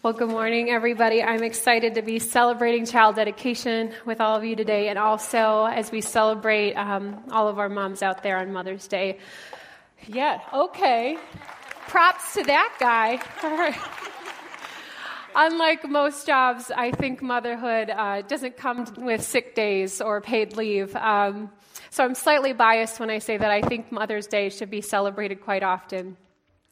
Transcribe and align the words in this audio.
Well, 0.00 0.12
good 0.12 0.28
morning, 0.28 0.70
everybody. 0.70 1.24
I'm 1.24 1.42
excited 1.42 1.96
to 1.96 2.02
be 2.02 2.20
celebrating 2.20 2.86
child 2.86 3.16
dedication 3.16 3.92
with 4.06 4.20
all 4.20 4.36
of 4.36 4.44
you 4.44 4.54
today, 4.54 4.90
and 4.90 4.96
also 4.96 5.64
as 5.64 5.90
we 5.90 6.02
celebrate 6.02 6.74
um, 6.74 7.20
all 7.32 7.48
of 7.48 7.58
our 7.58 7.68
moms 7.68 8.00
out 8.00 8.22
there 8.22 8.36
on 8.36 8.52
Mother's 8.52 8.86
Day. 8.86 9.18
Yeah, 10.06 10.40
okay. 10.54 11.18
Props 11.88 12.34
to 12.34 12.44
that 12.44 12.76
guy. 12.78 13.18
Unlike 15.34 15.88
most 15.88 16.28
jobs, 16.28 16.70
I 16.70 16.92
think 16.92 17.20
motherhood 17.20 17.90
uh, 17.90 18.22
doesn't 18.22 18.56
come 18.56 18.86
with 18.98 19.22
sick 19.22 19.56
days 19.56 20.00
or 20.00 20.20
paid 20.20 20.56
leave. 20.56 20.94
Um, 20.94 21.50
so 21.90 22.04
I'm 22.04 22.14
slightly 22.14 22.52
biased 22.52 23.00
when 23.00 23.10
I 23.10 23.18
say 23.18 23.36
that 23.36 23.50
I 23.50 23.62
think 23.62 23.90
Mother's 23.90 24.28
Day 24.28 24.50
should 24.50 24.70
be 24.70 24.80
celebrated 24.80 25.40
quite 25.40 25.64
often 25.64 26.16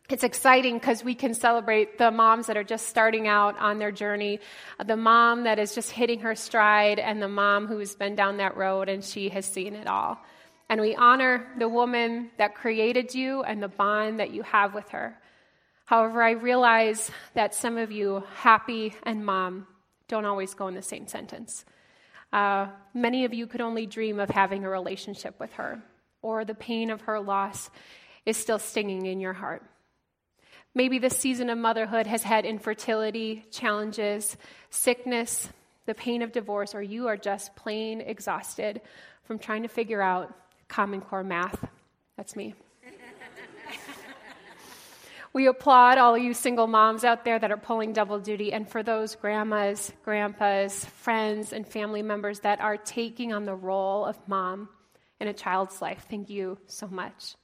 it's 0.08 0.22
exciting 0.22 0.78
because 0.78 1.02
we 1.02 1.14
can 1.14 1.34
celebrate 1.34 1.98
the 1.98 2.10
moms 2.10 2.46
that 2.46 2.56
are 2.56 2.64
just 2.64 2.86
starting 2.88 3.26
out 3.26 3.58
on 3.58 3.78
their 3.78 3.90
journey, 3.90 4.38
the 4.84 4.96
mom 4.96 5.44
that 5.44 5.58
is 5.58 5.74
just 5.74 5.90
hitting 5.90 6.20
her 6.20 6.34
stride, 6.34 6.98
and 6.98 7.20
the 7.20 7.28
mom 7.28 7.66
who's 7.66 7.94
been 7.94 8.14
down 8.14 8.36
that 8.36 8.56
road 8.56 8.88
and 8.88 9.04
she 9.04 9.28
has 9.30 9.44
seen 9.44 9.74
it 9.74 9.88
all. 9.88 10.18
And 10.68 10.80
we 10.80 10.94
honor 10.94 11.46
the 11.58 11.68
woman 11.68 12.30
that 12.38 12.54
created 12.54 13.14
you 13.14 13.42
and 13.42 13.62
the 13.62 13.68
bond 13.68 14.20
that 14.20 14.30
you 14.30 14.42
have 14.42 14.74
with 14.74 14.88
her. 14.90 15.18
However, 15.86 16.22
I 16.22 16.32
realize 16.32 17.10
that 17.34 17.54
some 17.54 17.78
of 17.78 17.92
you, 17.92 18.24
happy 18.34 18.94
and 19.04 19.24
mom, 19.24 19.66
don't 20.08 20.24
always 20.24 20.54
go 20.54 20.68
in 20.68 20.74
the 20.74 20.82
same 20.82 21.06
sentence. 21.06 21.64
Uh, 22.32 22.66
many 22.94 23.24
of 23.24 23.32
you 23.32 23.46
could 23.46 23.60
only 23.60 23.86
dream 23.86 24.18
of 24.18 24.30
having 24.30 24.64
a 24.64 24.68
relationship 24.68 25.38
with 25.38 25.52
her, 25.54 25.80
or 26.22 26.44
the 26.44 26.54
pain 26.54 26.90
of 26.90 27.02
her 27.02 27.20
loss 27.20 27.70
is 28.24 28.36
still 28.36 28.58
stinging 28.58 29.06
in 29.06 29.20
your 29.20 29.32
heart. 29.32 29.62
Maybe 30.76 30.98
this 30.98 31.16
season 31.16 31.48
of 31.48 31.56
motherhood 31.56 32.06
has 32.06 32.22
had 32.22 32.44
infertility, 32.44 33.46
challenges, 33.50 34.36
sickness, 34.68 35.48
the 35.86 35.94
pain 35.94 36.20
of 36.20 36.32
divorce, 36.32 36.74
or 36.74 36.82
you 36.82 37.06
are 37.06 37.16
just 37.16 37.56
plain 37.56 38.02
exhausted 38.02 38.82
from 39.24 39.38
trying 39.38 39.62
to 39.62 39.68
figure 39.68 40.02
out 40.02 40.34
Common 40.68 41.00
Core 41.00 41.24
math. 41.24 41.66
That's 42.18 42.36
me. 42.36 42.54
we 45.32 45.46
applaud 45.46 45.96
all 45.96 46.18
you 46.18 46.34
single 46.34 46.66
moms 46.66 47.04
out 47.04 47.24
there 47.24 47.38
that 47.38 47.50
are 47.50 47.56
pulling 47.56 47.94
double 47.94 48.18
duty, 48.18 48.52
and 48.52 48.68
for 48.68 48.82
those 48.82 49.14
grandmas, 49.14 49.94
grandpas, 50.04 50.84
friends, 50.84 51.54
and 51.54 51.66
family 51.66 52.02
members 52.02 52.40
that 52.40 52.60
are 52.60 52.76
taking 52.76 53.32
on 53.32 53.46
the 53.46 53.54
role 53.54 54.04
of 54.04 54.18
mom 54.28 54.68
in 55.20 55.28
a 55.28 55.32
child's 55.32 55.80
life, 55.80 56.04
thank 56.10 56.28
you 56.28 56.58
so 56.66 56.86
much. 56.86 57.34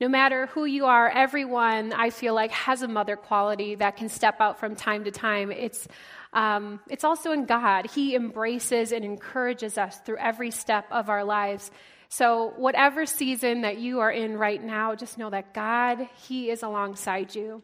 No 0.00 0.08
matter 0.08 0.46
who 0.46 0.64
you 0.64 0.86
are, 0.86 1.08
everyone, 1.08 1.92
I 1.92 2.10
feel 2.10 2.34
like, 2.34 2.50
has 2.50 2.82
a 2.82 2.88
mother 2.88 3.16
quality 3.16 3.76
that 3.76 3.96
can 3.96 4.08
step 4.08 4.40
out 4.40 4.58
from 4.58 4.74
time 4.74 5.04
to 5.04 5.12
time. 5.12 5.52
It's, 5.52 5.86
um, 6.32 6.80
it's 6.88 7.04
also 7.04 7.30
in 7.30 7.44
God. 7.44 7.86
He 7.86 8.16
embraces 8.16 8.90
and 8.90 9.04
encourages 9.04 9.78
us 9.78 10.00
through 10.00 10.16
every 10.18 10.50
step 10.50 10.86
of 10.90 11.08
our 11.08 11.22
lives. 11.22 11.70
So, 12.08 12.52
whatever 12.56 13.06
season 13.06 13.62
that 13.62 13.78
you 13.78 14.00
are 14.00 14.10
in 14.10 14.36
right 14.36 14.62
now, 14.62 14.96
just 14.96 15.16
know 15.16 15.30
that 15.30 15.54
God, 15.54 16.08
He 16.26 16.50
is 16.50 16.64
alongside 16.64 17.34
you. 17.34 17.62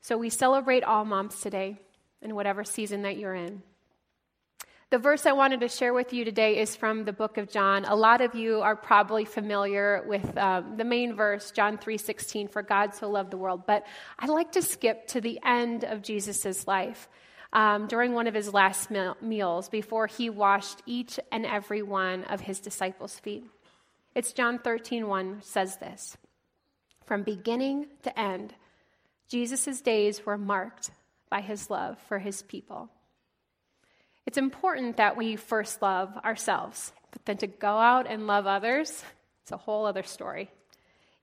So, 0.00 0.16
we 0.16 0.30
celebrate 0.30 0.84
all 0.84 1.04
moms 1.04 1.40
today 1.40 1.76
in 2.20 2.36
whatever 2.36 2.62
season 2.62 3.02
that 3.02 3.16
you're 3.18 3.34
in. 3.34 3.62
The 4.92 4.98
verse 4.98 5.24
I 5.24 5.32
wanted 5.32 5.60
to 5.60 5.68
share 5.68 5.94
with 5.94 6.12
you 6.12 6.22
today 6.22 6.58
is 6.58 6.76
from 6.76 7.06
the 7.06 7.14
book 7.14 7.38
of 7.38 7.48
John. 7.48 7.86
A 7.86 7.94
lot 7.94 8.20
of 8.20 8.34
you 8.34 8.60
are 8.60 8.76
probably 8.76 9.24
familiar 9.24 10.04
with 10.06 10.36
um, 10.36 10.76
the 10.76 10.84
main 10.84 11.16
verse, 11.16 11.50
John 11.50 11.78
3:16, 11.78 12.46
"For 12.46 12.60
God 12.60 12.92
so 12.92 13.08
loved 13.08 13.30
the 13.30 13.38
world." 13.38 13.64
But 13.64 13.86
I'd 14.18 14.28
like 14.28 14.52
to 14.52 14.60
skip 14.60 15.06
to 15.06 15.22
the 15.22 15.40
end 15.46 15.84
of 15.84 16.02
Jesus' 16.02 16.66
life. 16.66 17.08
Um, 17.54 17.86
during 17.86 18.12
one 18.12 18.26
of 18.26 18.34
his 18.34 18.52
last 18.52 18.90
meals, 19.22 19.70
before 19.70 20.08
he 20.08 20.28
washed 20.28 20.82
each 20.84 21.18
and 21.30 21.46
every 21.46 21.80
one 21.80 22.24
of 22.24 22.42
his 22.42 22.60
disciples' 22.60 23.18
feet. 23.18 23.46
It's 24.14 24.34
John 24.34 24.58
13, 24.58 25.08
1 25.08 25.40
says 25.40 25.78
this. 25.78 26.18
From 27.06 27.22
beginning 27.22 27.86
to 28.02 28.20
end, 28.20 28.56
Jesus' 29.26 29.80
days 29.80 30.26
were 30.26 30.36
marked 30.36 30.90
by 31.30 31.40
his 31.40 31.70
love 31.70 31.98
for 31.98 32.18
his 32.18 32.42
people. 32.42 32.90
It's 34.26 34.38
important 34.38 34.98
that 34.98 35.16
we 35.16 35.36
first 35.36 35.82
love 35.82 36.16
ourselves, 36.24 36.92
but 37.10 37.24
then 37.24 37.36
to 37.38 37.46
go 37.46 37.76
out 37.78 38.06
and 38.06 38.26
love 38.26 38.46
others, 38.46 39.02
it's 39.42 39.52
a 39.52 39.56
whole 39.56 39.86
other 39.86 40.02
story. 40.02 40.50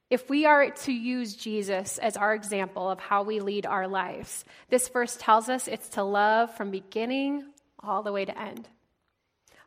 If 0.10 0.30
we 0.30 0.46
are 0.46 0.72
to 0.72 0.92
use 0.92 1.36
Jesus 1.36 2.00
as 2.00 2.18
our 2.18 2.34
example 2.34 2.90
of 2.90 3.00
how 3.00 3.24
we 3.24 3.40
lead 3.40 3.66
our 3.66 3.88
lives, 3.88 4.44
this 4.70 4.88
verse 4.90 5.16
tells 5.20 5.50
us 5.50 5.68
it's 5.68 5.90
to 5.90 6.04
love 6.04 6.56
from 6.56 6.72
beginning 6.72 7.46
all 7.80 8.02
the 8.02 8.12
way 8.12 8.26
to 8.26 8.38
end. 8.38 8.68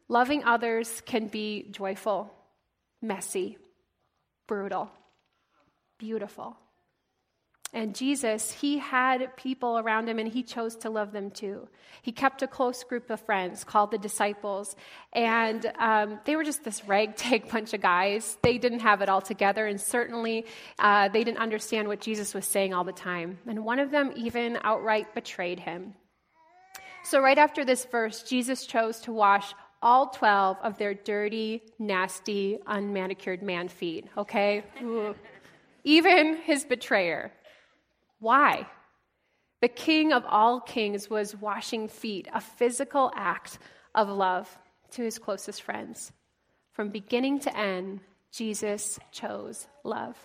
Loving 0.09 0.45
others 0.45 1.01
can 1.07 1.29
be 1.29 1.69
joyful, 1.71 2.35
messy, 3.01 3.57
brutal, 4.49 4.91
beautiful. 5.99 6.57
And 7.75 7.95
Jesus, 7.95 8.53
he 8.53 8.79
had 8.79 9.35
people 9.37 9.79
around 9.79 10.07
him 10.07 10.19
and 10.19 10.29
he 10.29 10.43
chose 10.43 10.77
to 10.77 10.91
love 10.91 11.13
them 11.13 11.31
too. 11.31 11.69
He 12.03 12.13
kept 12.13 12.43
a 12.43 12.47
close 12.47 12.85
group 12.85 13.09
of 13.09 13.21
friends 13.21 13.65
called 13.65 13.93
the 13.93 13.99
disciples. 13.99 14.77
And 15.15 15.73
um, 15.79 16.21
they 16.27 16.37
were 16.37 16.45
just 16.45 16.65
this 16.65 16.85
ragtag 16.85 17.49
bunch 17.53 17.73
of 17.73 17.81
guys. 17.81 18.37
They 18.43 18.59
didn't 18.59 18.81
have 18.81 19.01
it 19.01 19.09
all 19.09 19.23
together, 19.23 19.67
and 19.67 19.81
certainly 19.81 20.45
uh, 20.79 21.09
they 21.09 21.25
didn't 21.25 21.39
understand 21.39 21.89
what 21.89 22.01
Jesus 22.01 22.35
was 22.35 22.45
saying 22.45 22.75
all 22.75 22.85
the 22.85 22.93
time. 22.93 23.39
And 23.47 23.65
one 23.65 23.79
of 23.79 23.91
them 23.91 24.13
even 24.17 24.59
outright 24.63 25.15
betrayed 25.15 25.61
him. 25.61 25.95
So, 27.05 27.21
right 27.21 27.39
after 27.39 27.65
this 27.65 27.85
verse, 27.85 28.23
Jesus 28.23 28.67
chose 28.67 29.01
to 29.01 29.13
wash 29.13 29.55
all 29.83 30.09
12 30.11 30.59
of 30.63 30.79
their 30.79 30.95
dirty, 30.95 31.63
nasty, 31.79 32.59
unmanicured 32.67 33.43
man 33.43 33.69
feet, 33.69 34.07
okay? 34.17 34.63
Even 35.85 36.37
his 36.37 36.65
betrayer. 36.65 37.33
Why? 38.23 38.69
The 39.63 39.69
king 39.69 40.13
of 40.13 40.25
all 40.25 40.61
kings 40.61 41.11
was 41.11 41.35
washing 41.35 41.89
feet, 41.89 42.29
a 42.33 42.41
physical 42.41 43.11
act 43.17 43.59
of 43.97 44.09
love 44.09 44.49
to 44.93 45.03
his 45.03 45.19
closest 45.19 45.63
friends. 45.63 46.13
From 46.71 46.91
beginning 46.91 47.41
to 47.41 47.59
end, 47.59 47.99
Jesus 48.31 49.01
chose 49.11 49.67
love. 49.83 50.17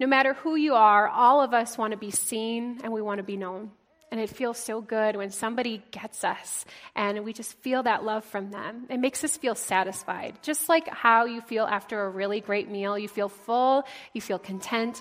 No 0.00 0.08
matter 0.08 0.34
who 0.34 0.56
you 0.56 0.74
are, 0.74 1.06
all 1.06 1.40
of 1.40 1.54
us 1.54 1.78
want 1.78 1.92
to 1.92 1.96
be 1.96 2.10
seen 2.10 2.80
and 2.82 2.92
we 2.92 3.00
want 3.00 3.18
to 3.18 3.22
be 3.22 3.36
known. 3.36 3.70
And 4.10 4.20
it 4.20 4.28
feels 4.28 4.58
so 4.58 4.80
good 4.80 5.14
when 5.14 5.30
somebody 5.30 5.84
gets 5.92 6.24
us 6.24 6.64
and 6.96 7.24
we 7.24 7.32
just 7.32 7.52
feel 7.60 7.84
that 7.84 8.02
love 8.02 8.24
from 8.24 8.50
them. 8.50 8.86
It 8.90 8.98
makes 8.98 9.22
us 9.22 9.36
feel 9.36 9.54
satisfied. 9.54 10.34
Just 10.42 10.68
like 10.68 10.88
how 10.88 11.26
you 11.26 11.42
feel 11.42 11.64
after 11.64 12.02
a 12.02 12.10
really 12.10 12.40
great 12.40 12.68
meal, 12.68 12.98
you 12.98 13.08
feel 13.08 13.28
full, 13.28 13.84
you 14.12 14.20
feel 14.20 14.40
content. 14.40 15.00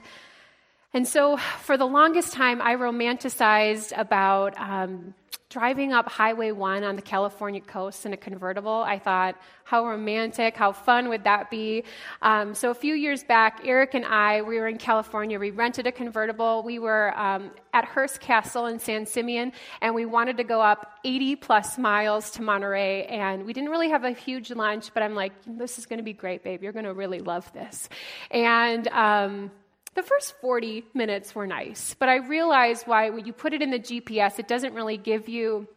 And 0.93 1.07
so, 1.07 1.37
for 1.37 1.77
the 1.77 1.85
longest 1.85 2.33
time, 2.33 2.61
I 2.61 2.75
romanticized 2.75 3.97
about 3.97 4.59
um, 4.59 5.13
driving 5.47 5.93
up 5.93 6.09
Highway 6.09 6.51
1 6.51 6.83
on 6.83 6.97
the 6.97 7.01
California 7.01 7.61
coast 7.61 8.05
in 8.05 8.11
a 8.11 8.17
convertible. 8.17 8.83
I 8.85 8.99
thought, 8.99 9.37
how 9.63 9.87
romantic, 9.87 10.57
how 10.57 10.73
fun 10.73 11.07
would 11.07 11.23
that 11.23 11.49
be? 11.49 11.85
Um, 12.21 12.53
so, 12.53 12.71
a 12.71 12.73
few 12.73 12.93
years 12.93 13.23
back, 13.23 13.61
Eric 13.63 13.93
and 13.93 14.03
I, 14.03 14.41
we 14.41 14.59
were 14.59 14.67
in 14.67 14.77
California. 14.77 15.39
We 15.39 15.51
rented 15.51 15.87
a 15.87 15.93
convertible. 15.93 16.61
We 16.61 16.77
were 16.77 17.17
um, 17.17 17.51
at 17.71 17.85
Hearst 17.85 18.19
Castle 18.19 18.65
in 18.65 18.77
San 18.77 19.05
Simeon, 19.05 19.53
and 19.79 19.95
we 19.95 20.05
wanted 20.05 20.35
to 20.37 20.43
go 20.43 20.59
up 20.59 20.99
80 21.05 21.37
plus 21.37 21.77
miles 21.77 22.31
to 22.31 22.41
Monterey. 22.41 23.05
And 23.05 23.45
we 23.45 23.53
didn't 23.53 23.69
really 23.69 23.91
have 23.91 24.03
a 24.03 24.11
huge 24.11 24.51
lunch, 24.51 24.93
but 24.93 25.03
I'm 25.03 25.15
like, 25.15 25.31
this 25.47 25.79
is 25.79 25.85
going 25.85 25.99
to 25.99 26.03
be 26.03 26.11
great, 26.11 26.43
babe. 26.43 26.61
You're 26.61 26.73
going 26.73 26.83
to 26.83 26.93
really 26.93 27.19
love 27.19 27.49
this. 27.53 27.87
And, 28.29 28.89
um, 28.89 29.51
the 29.93 30.03
first 30.03 30.33
40 30.41 30.85
minutes 30.93 31.35
were 31.35 31.47
nice, 31.47 31.95
but 31.99 32.09
I 32.09 32.17
realized 32.17 32.87
why 32.87 33.09
when 33.09 33.25
you 33.25 33.33
put 33.33 33.53
it 33.53 33.61
in 33.61 33.71
the 33.71 33.79
GPS, 33.79 34.39
it 34.39 34.47
doesn't 34.47 34.73
really 34.73 34.97
give 34.97 35.27
you 35.27 35.67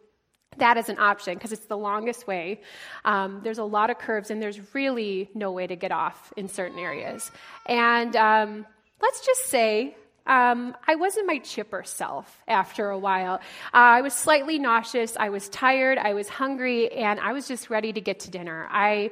that 0.57 0.77
as 0.77 0.87
an 0.87 0.99
option 0.99 1.33
because 1.33 1.51
it's 1.51 1.65
the 1.65 1.77
longest 1.77 2.27
way. 2.27 2.61
Um, 3.03 3.41
there's 3.43 3.57
a 3.57 3.63
lot 3.63 3.89
of 3.89 3.97
curves, 3.97 4.31
and 4.31 4.41
there's 4.41 4.73
really 4.73 5.29
no 5.33 5.51
way 5.51 5.67
to 5.67 5.75
get 5.75 5.91
off 5.91 6.31
in 6.37 6.47
certain 6.47 6.79
areas. 6.79 7.29
And 7.65 8.15
um, 8.15 8.65
let's 9.01 9.25
just 9.25 9.47
say 9.47 9.95
um, 10.27 10.75
I 10.87 10.95
wasn't 10.95 11.27
my 11.27 11.37
chipper 11.39 11.83
self 11.83 12.41
after 12.47 12.89
a 12.89 12.97
while. 12.97 13.35
Uh, 13.73 13.99
I 13.99 14.01
was 14.01 14.13
slightly 14.13 14.57
nauseous, 14.57 15.15
I 15.17 15.29
was 15.29 15.49
tired, 15.49 15.97
I 15.97 16.13
was 16.13 16.27
hungry, 16.29 16.91
and 16.91 17.19
I 17.19 17.33
was 17.33 17.47
just 17.47 17.69
ready 17.69 17.93
to 17.93 18.01
get 18.01 18.21
to 18.21 18.31
dinner. 18.31 18.67
I 18.71 19.11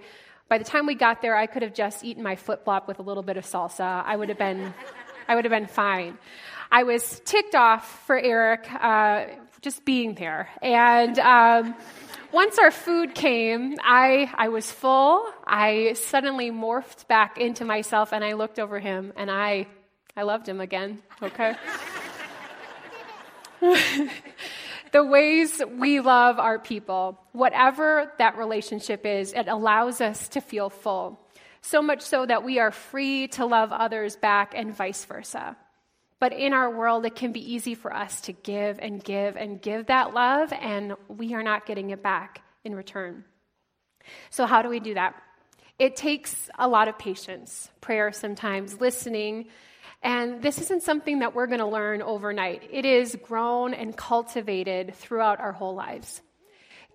by 0.50 0.58
the 0.58 0.64
time 0.64 0.86
we 0.86 0.96
got 0.96 1.22
there, 1.22 1.36
I 1.36 1.48
could 1.48 1.62
have 1.62 1.74
just 1.74 2.04
eaten 2.04 2.24
my 2.24 2.36
flip 2.36 2.64
flop 2.64 2.88
with 2.88 3.00
a 3.00 3.02
little 3.02 3.24
bit 3.24 3.38
of 3.38 3.46
salsa. 3.46 4.04
I 4.06 4.16
would 4.16 4.30
have 4.30 4.38
been, 4.38 4.74
I 5.28 5.36
would 5.36 5.46
have 5.46 5.52
been 5.52 5.68
fine. 5.68 6.18
I 6.72 6.84
was 6.84 7.22
ticked 7.26 7.56
off 7.56 8.06
for 8.06 8.18
Eric 8.18 8.68
uh, 8.72 9.26
just 9.62 9.86
being 9.86 10.16
there. 10.16 10.50
And 10.62 11.18
um, 11.20 11.76
once 12.32 12.58
our 12.58 12.72
food 12.72 13.14
came, 13.16 13.78
I, 13.84 14.32
I 14.36 14.50
was 14.50 14.72
full. 14.72 15.26
I 15.46 15.94
suddenly 15.94 16.52
morphed 16.52 17.08
back 17.08 17.38
into 17.38 17.64
myself 17.64 18.12
and 18.12 18.24
I 18.24 18.34
looked 18.34 18.60
over 18.60 18.80
him 18.80 19.14
and 19.16 19.30
I, 19.30 19.68
I 20.18 20.24
loved 20.24 20.50
him 20.50 20.60
again, 20.60 21.02
okay? 21.22 21.56
the 24.94 25.04
ways 25.04 25.60
we 25.80 26.00
love 26.00 26.38
our 26.40 26.60
people, 26.60 27.20
whatever 27.32 28.12
that 28.20 28.38
relationship 28.38 29.06
is, 29.06 29.34
it 29.34 29.48
allows 29.48 30.00
us 30.02 30.28
to 30.30 30.40
feel 30.40 30.70
full. 30.70 31.20
So 31.62 31.82
much 31.82 32.02
so 32.04 32.26
that 32.26 32.44
we 32.44 32.60
are 32.60 32.72
free 32.72 33.28
to 33.30 33.46
love 33.46 33.72
others 33.72 34.16
back 34.16 34.54
and 34.56 34.74
vice 34.74 35.04
versa. 35.06 35.58
But 36.20 36.32
in 36.32 36.54
our 36.54 36.70
world, 36.70 37.06
it 37.06 37.16
can 37.16 37.32
be 37.32 37.54
easy 37.54 37.74
for 37.74 37.94
us 37.94 38.22
to 38.22 38.34
give 38.34 38.80
and 38.80 39.04
give 39.04 39.36
and 39.36 39.60
give 39.60 39.88
that 39.88 40.14
love, 40.14 40.54
and 40.54 40.94
we 41.08 41.34
are 41.34 41.44
not 41.44 41.66
getting 41.66 41.90
it 41.90 42.04
back 42.04 42.44
in 42.64 42.76
return. 42.76 43.26
So, 44.30 44.46
how 44.46 44.62
do 44.62 44.70
we 44.70 44.80
do 44.80 44.94
that? 44.94 45.16
It 45.80 45.96
takes 45.96 46.50
a 46.60 46.68
lot 46.68 46.88
of 46.88 47.00
patience, 47.00 47.70
prayer 47.82 48.12
sometimes, 48.12 48.80
listening, 48.80 49.48
and 50.04 50.42
this 50.42 50.60
isn't 50.60 50.84
something 50.84 51.20
that 51.20 51.34
we're 51.34 51.48
going 51.48 51.60
to 51.60 51.66
learn 51.66 52.02
overnight. 52.02 52.68
It 52.72 52.86
is 52.86 53.16
grown 53.24 53.74
and 53.74 53.96
cultivated 53.96 54.94
throughout 54.96 55.40
our 55.40 55.54
whole 55.54 55.76
lives. 55.76 56.22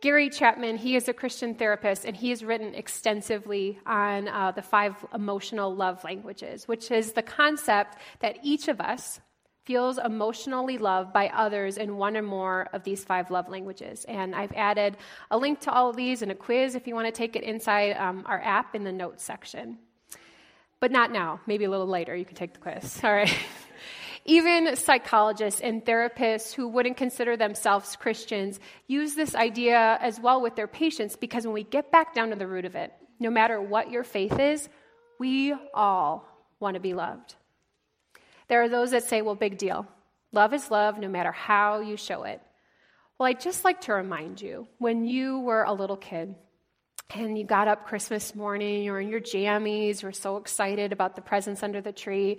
Gary 0.01 0.31
Chapman, 0.31 0.77
he 0.77 0.95
is 0.95 1.09
a 1.09 1.13
Christian 1.13 1.55
therapist, 1.55 2.05
and 2.05 2.17
he 2.17 2.31
has 2.31 2.45
written 2.45 2.75
extensively 2.75 3.81
on 3.85 4.29
uh, 4.29 4.53
the 4.53 4.63
five 4.63 4.95
emotional 5.13 5.75
love 5.75 6.05
languages, 6.05 6.69
which 6.69 6.93
is 6.93 7.13
the 7.13 7.23
concept 7.23 7.97
that 8.21 8.37
each 8.43 8.69
of 8.69 8.81
us 8.81 9.21
feels 9.65 9.99
emotionally 9.99 10.79
loved 10.79 11.13
by 11.13 11.29
others 11.29 11.77
in 11.77 11.97
one 11.97 12.17
or 12.17 12.23
more 12.23 12.69
of 12.73 12.85
these 12.85 13.05
five 13.05 13.31
love 13.31 13.49
languages. 13.49 14.05
And 14.05 14.35
I've 14.35 14.53
added 14.53 14.97
a 15.31 15.37
link 15.37 15.61
to 15.61 15.73
all 15.73 15.91
of 15.91 15.97
these 15.97 16.23
and 16.23 16.31
a 16.31 16.35
quiz 16.35 16.75
if 16.75 16.87
you 16.87 16.95
want 16.95 17.07
to 17.07 17.13
take 17.13 17.37
it 17.37 17.43
inside 17.43 17.97
um, 17.97 18.23
our 18.27 18.41
app 18.41 18.75
in 18.75 18.85
the 18.85 18.93
notes 18.93 19.25
section. 19.25 19.79
But 20.81 20.93
not 20.93 21.11
now, 21.11 21.41
maybe 21.47 21.65
a 21.65 21.71
little 21.71 21.87
later, 21.87 22.15
you 22.15 22.25
can 22.25 22.37
take 22.37 22.53
the 22.55 22.61
quiz. 22.61 23.01
All 23.05 23.13
right. 23.13 23.35
Even 24.25 24.77
psychologists 24.77 25.61
and 25.61 25.85
therapists 25.85 26.53
who 26.53 26.69
wouldn't 26.69 26.99
consider 26.99 27.37
themselves 27.37 27.97
Christians 27.97 28.61
use 28.87 29.15
this 29.15 29.35
idea 29.35 29.99
as 30.03 30.21
well 30.21 30.43
with 30.43 30.55
their 30.55 30.67
patients 30.67 31.17
because 31.17 31.47
when 31.47 31.55
we 31.55 31.65
get 31.65 31.91
back 31.91 32.15
down 32.15 32.31
to 32.31 32.37
the 32.37 32.47
root 32.47 32.67
of 32.67 32.75
it, 32.75 32.93
no 33.19 33.31
matter 33.31 33.61
what 33.61 33.91
your 33.91 34.05
faith 34.05 34.39
is, 34.39 34.69
we 35.19 35.55
all 35.73 36.29
want 36.61 36.75
to 36.75 36.81
be 36.81 36.95
loved. 36.95 37.37
There 38.49 38.63
are 38.63 38.69
those 38.69 38.91
that 38.91 39.05
say, 39.05 39.23
well, 39.23 39.35
big 39.35 39.57
deal. 39.59 39.87
Love 40.33 40.53
is 40.53 40.71
love 40.71 40.99
no 40.99 41.09
matter 41.09 41.33
how 41.33 41.81
you 41.81 41.97
show 41.97 42.25
it. 42.25 42.41
Well, 43.19 43.29
I'd 43.29 43.41
just 43.41 43.65
like 43.65 43.81
to 43.83 43.95
remind 43.95 44.41
you 44.41 44.69
when 44.79 45.07
you 45.07 45.41
were 45.41 45.65
a 45.65 45.73
little 45.73 45.97
kid, 45.97 46.35
and 47.15 47.39
you 47.39 47.45
got 47.45 47.69
up 47.69 47.87
Christmas 47.87 48.35
morning 48.35 48.83
you're 48.83 49.01
in 49.01 49.09
your 49.09 49.21
jammies, 49.21 50.03
you're 50.03 50.13
so 50.13 50.37
excited 50.37 50.93
about 50.93 51.17
the 51.17 51.23
presents 51.23 51.63
under 51.63 51.81
the 51.81 51.93
tree, 51.93 52.39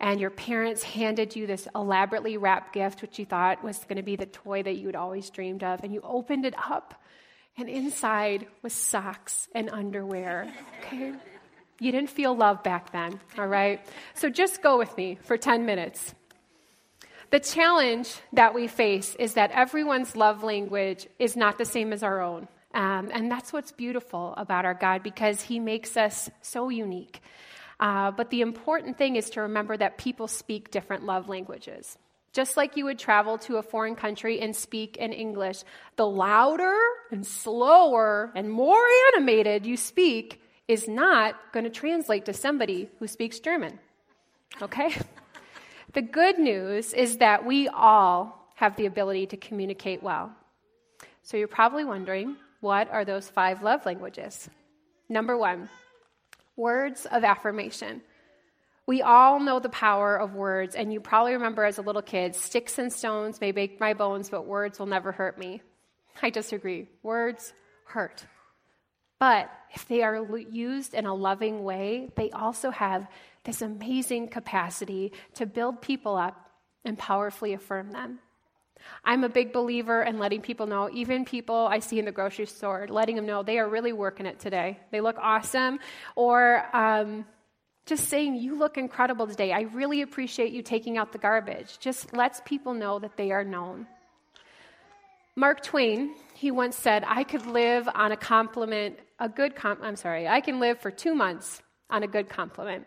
and 0.00 0.20
your 0.20 0.30
parents 0.30 0.82
handed 0.82 1.34
you 1.34 1.46
this 1.46 1.66
elaborately 1.74 2.36
wrapped 2.36 2.74
gift, 2.74 3.00
which 3.00 3.18
you 3.18 3.24
thought 3.24 3.64
was 3.64 3.78
going 3.84 3.96
to 3.96 4.02
be 4.02 4.16
the 4.16 4.26
toy 4.26 4.62
that 4.62 4.76
you 4.76 4.86
had 4.86 4.96
always 4.96 5.30
dreamed 5.30 5.64
of, 5.64 5.82
and 5.82 5.94
you 5.94 6.00
opened 6.02 6.44
it 6.44 6.54
up, 6.70 7.00
and 7.56 7.68
inside 7.68 8.46
was 8.62 8.74
socks 8.74 9.48
and 9.54 9.70
underwear. 9.70 10.52
Okay? 10.80 11.14
You 11.80 11.90
didn't 11.90 12.10
feel 12.10 12.36
love 12.36 12.62
back 12.62 12.92
then, 12.92 13.18
all 13.38 13.48
right? 13.48 13.80
So 14.14 14.28
just 14.28 14.62
go 14.62 14.76
with 14.76 14.94
me 14.96 15.18
for 15.22 15.38
10 15.38 15.64
minutes. 15.64 16.14
The 17.30 17.40
challenge 17.40 18.14
that 18.34 18.52
we 18.52 18.68
face 18.68 19.14
is 19.14 19.34
that 19.34 19.52
everyone's 19.52 20.14
love 20.14 20.42
language 20.42 21.06
is 21.18 21.34
not 21.34 21.56
the 21.56 21.64
same 21.64 21.94
as 21.94 22.02
our 22.02 22.20
own. 22.20 22.46
Um, 22.74 23.10
and 23.12 23.30
that's 23.30 23.52
what's 23.52 23.72
beautiful 23.72 24.34
about 24.36 24.64
our 24.64 24.74
God 24.74 25.02
because 25.02 25.42
He 25.42 25.60
makes 25.60 25.96
us 25.96 26.30
so 26.40 26.68
unique. 26.68 27.22
Uh, 27.78 28.10
but 28.12 28.30
the 28.30 28.40
important 28.40 28.96
thing 28.96 29.16
is 29.16 29.30
to 29.30 29.42
remember 29.42 29.76
that 29.76 29.98
people 29.98 30.28
speak 30.28 30.70
different 30.70 31.04
love 31.04 31.28
languages. 31.28 31.98
Just 32.32 32.56
like 32.56 32.76
you 32.76 32.84
would 32.86 32.98
travel 32.98 33.36
to 33.38 33.56
a 33.56 33.62
foreign 33.62 33.94
country 33.94 34.40
and 34.40 34.56
speak 34.56 34.96
in 34.96 35.12
English, 35.12 35.64
the 35.96 36.06
louder 36.06 36.78
and 37.10 37.26
slower 37.26 38.32
and 38.34 38.50
more 38.50 38.82
animated 39.14 39.66
you 39.66 39.76
speak 39.76 40.40
is 40.66 40.88
not 40.88 41.34
going 41.52 41.64
to 41.64 41.70
translate 41.70 42.24
to 42.26 42.32
somebody 42.32 42.88
who 42.98 43.06
speaks 43.06 43.38
German. 43.40 43.78
Okay? 44.62 44.94
the 45.92 46.00
good 46.00 46.38
news 46.38 46.94
is 46.94 47.18
that 47.18 47.44
we 47.44 47.68
all 47.68 48.48
have 48.54 48.76
the 48.76 48.86
ability 48.86 49.26
to 49.26 49.36
communicate 49.36 50.02
well. 50.02 50.32
So 51.22 51.36
you're 51.36 51.48
probably 51.48 51.84
wondering 51.84 52.36
what 52.62 52.88
are 52.92 53.04
those 53.04 53.28
five 53.28 53.62
love 53.62 53.84
languages? 53.84 54.48
Number 55.08 55.36
one, 55.36 55.68
words 56.56 57.06
of 57.10 57.24
affirmation. 57.24 58.02
We 58.86 59.02
all 59.02 59.40
know 59.40 59.58
the 59.58 59.68
power 59.68 60.16
of 60.16 60.34
words, 60.34 60.76
and 60.76 60.92
you 60.92 61.00
probably 61.00 61.32
remember 61.32 61.64
as 61.64 61.78
a 61.78 61.82
little 61.82 62.02
kid 62.02 62.36
sticks 62.36 62.78
and 62.78 62.92
stones 62.92 63.40
may 63.40 63.50
break 63.50 63.80
my 63.80 63.94
bones, 63.94 64.30
but 64.30 64.46
words 64.46 64.78
will 64.78 64.86
never 64.86 65.10
hurt 65.10 65.38
me. 65.38 65.60
I 66.22 66.30
disagree. 66.30 66.88
Words 67.02 67.52
hurt. 67.84 68.24
But 69.18 69.50
if 69.74 69.88
they 69.88 70.02
are 70.02 70.24
used 70.38 70.94
in 70.94 71.06
a 71.06 71.14
loving 71.14 71.64
way, 71.64 72.10
they 72.14 72.30
also 72.30 72.70
have 72.70 73.08
this 73.42 73.60
amazing 73.60 74.28
capacity 74.28 75.12
to 75.34 75.46
build 75.46 75.82
people 75.82 76.16
up 76.16 76.48
and 76.84 76.96
powerfully 76.96 77.54
affirm 77.54 77.90
them. 77.90 78.20
I'm 79.04 79.24
a 79.24 79.28
big 79.28 79.52
believer 79.52 80.02
in 80.02 80.18
letting 80.18 80.40
people 80.40 80.66
know, 80.66 80.88
even 80.92 81.24
people 81.24 81.68
I 81.70 81.78
see 81.80 81.98
in 81.98 82.04
the 82.04 82.12
grocery 82.12 82.46
store, 82.46 82.86
letting 82.88 83.16
them 83.16 83.26
know 83.26 83.42
they 83.42 83.58
are 83.58 83.68
really 83.68 83.92
working 83.92 84.26
it 84.26 84.38
today. 84.38 84.78
They 84.90 85.00
look 85.00 85.16
awesome. 85.18 85.78
Or 86.16 86.64
um, 86.74 87.24
just 87.86 88.08
saying, 88.08 88.36
You 88.36 88.58
look 88.58 88.78
incredible 88.78 89.26
today. 89.26 89.52
I 89.52 89.62
really 89.62 90.02
appreciate 90.02 90.52
you 90.52 90.62
taking 90.62 90.98
out 90.98 91.12
the 91.12 91.18
garbage. 91.18 91.78
Just 91.78 92.12
lets 92.14 92.40
people 92.44 92.74
know 92.74 92.98
that 92.98 93.16
they 93.16 93.32
are 93.32 93.44
known. 93.44 93.86
Mark 95.34 95.62
Twain, 95.62 96.14
he 96.34 96.50
once 96.50 96.76
said, 96.76 97.04
I 97.06 97.24
could 97.24 97.46
live 97.46 97.88
on 97.94 98.12
a 98.12 98.16
compliment, 98.16 98.98
a 99.18 99.28
good 99.28 99.56
com- 99.56 99.78
I'm 99.80 99.96
sorry, 99.96 100.28
I 100.28 100.42
can 100.42 100.60
live 100.60 100.78
for 100.80 100.90
two 100.90 101.14
months 101.14 101.62
on 101.88 102.02
a 102.02 102.06
good 102.06 102.28
compliment. 102.28 102.86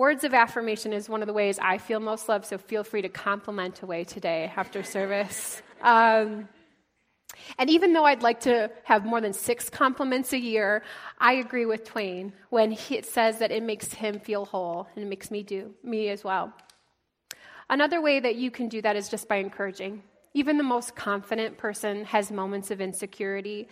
Words 0.00 0.24
of 0.24 0.32
affirmation 0.32 0.94
is 0.94 1.10
one 1.10 1.20
of 1.20 1.26
the 1.26 1.34
ways 1.34 1.58
I 1.60 1.76
feel 1.76 2.00
most 2.00 2.26
loved, 2.26 2.46
so 2.46 2.56
feel 2.56 2.82
free 2.84 3.02
to 3.02 3.10
compliment 3.10 3.82
away 3.82 4.04
today 4.04 4.50
after 4.56 4.82
service. 4.82 5.60
Um, 5.82 6.48
and 7.58 7.70
even 7.70 7.94
though 7.94 8.04
I'd 8.04 8.22
like 8.22 8.40
to 8.40 8.70
have 8.84 9.06
more 9.06 9.22
than 9.22 9.32
six 9.32 9.70
compliments 9.70 10.34
a 10.34 10.38
year, 10.38 10.82
I 11.18 11.34
agree 11.34 11.64
with 11.64 11.84
Twain 11.84 12.34
when 12.50 12.70
he 12.70 13.00
says 13.00 13.38
that 13.38 13.50
it 13.50 13.62
makes 13.62 13.94
him 13.94 14.20
feel 14.20 14.44
whole 14.44 14.88
and 14.94 15.02
it 15.02 15.08
makes 15.08 15.30
me 15.30 15.42
do 15.42 15.72
me 15.82 16.10
as 16.10 16.22
well. 16.22 16.52
Another 17.70 18.02
way 18.02 18.20
that 18.20 18.36
you 18.36 18.50
can 18.50 18.68
do 18.68 18.82
that 18.82 18.94
is 18.94 19.08
just 19.08 19.26
by 19.26 19.36
encouraging. 19.36 20.02
Even 20.34 20.58
the 20.58 20.64
most 20.64 20.94
confident 20.94 21.56
person 21.56 22.04
has 22.04 22.30
moments 22.30 22.70
of 22.70 22.82
insecurity. 22.82 23.68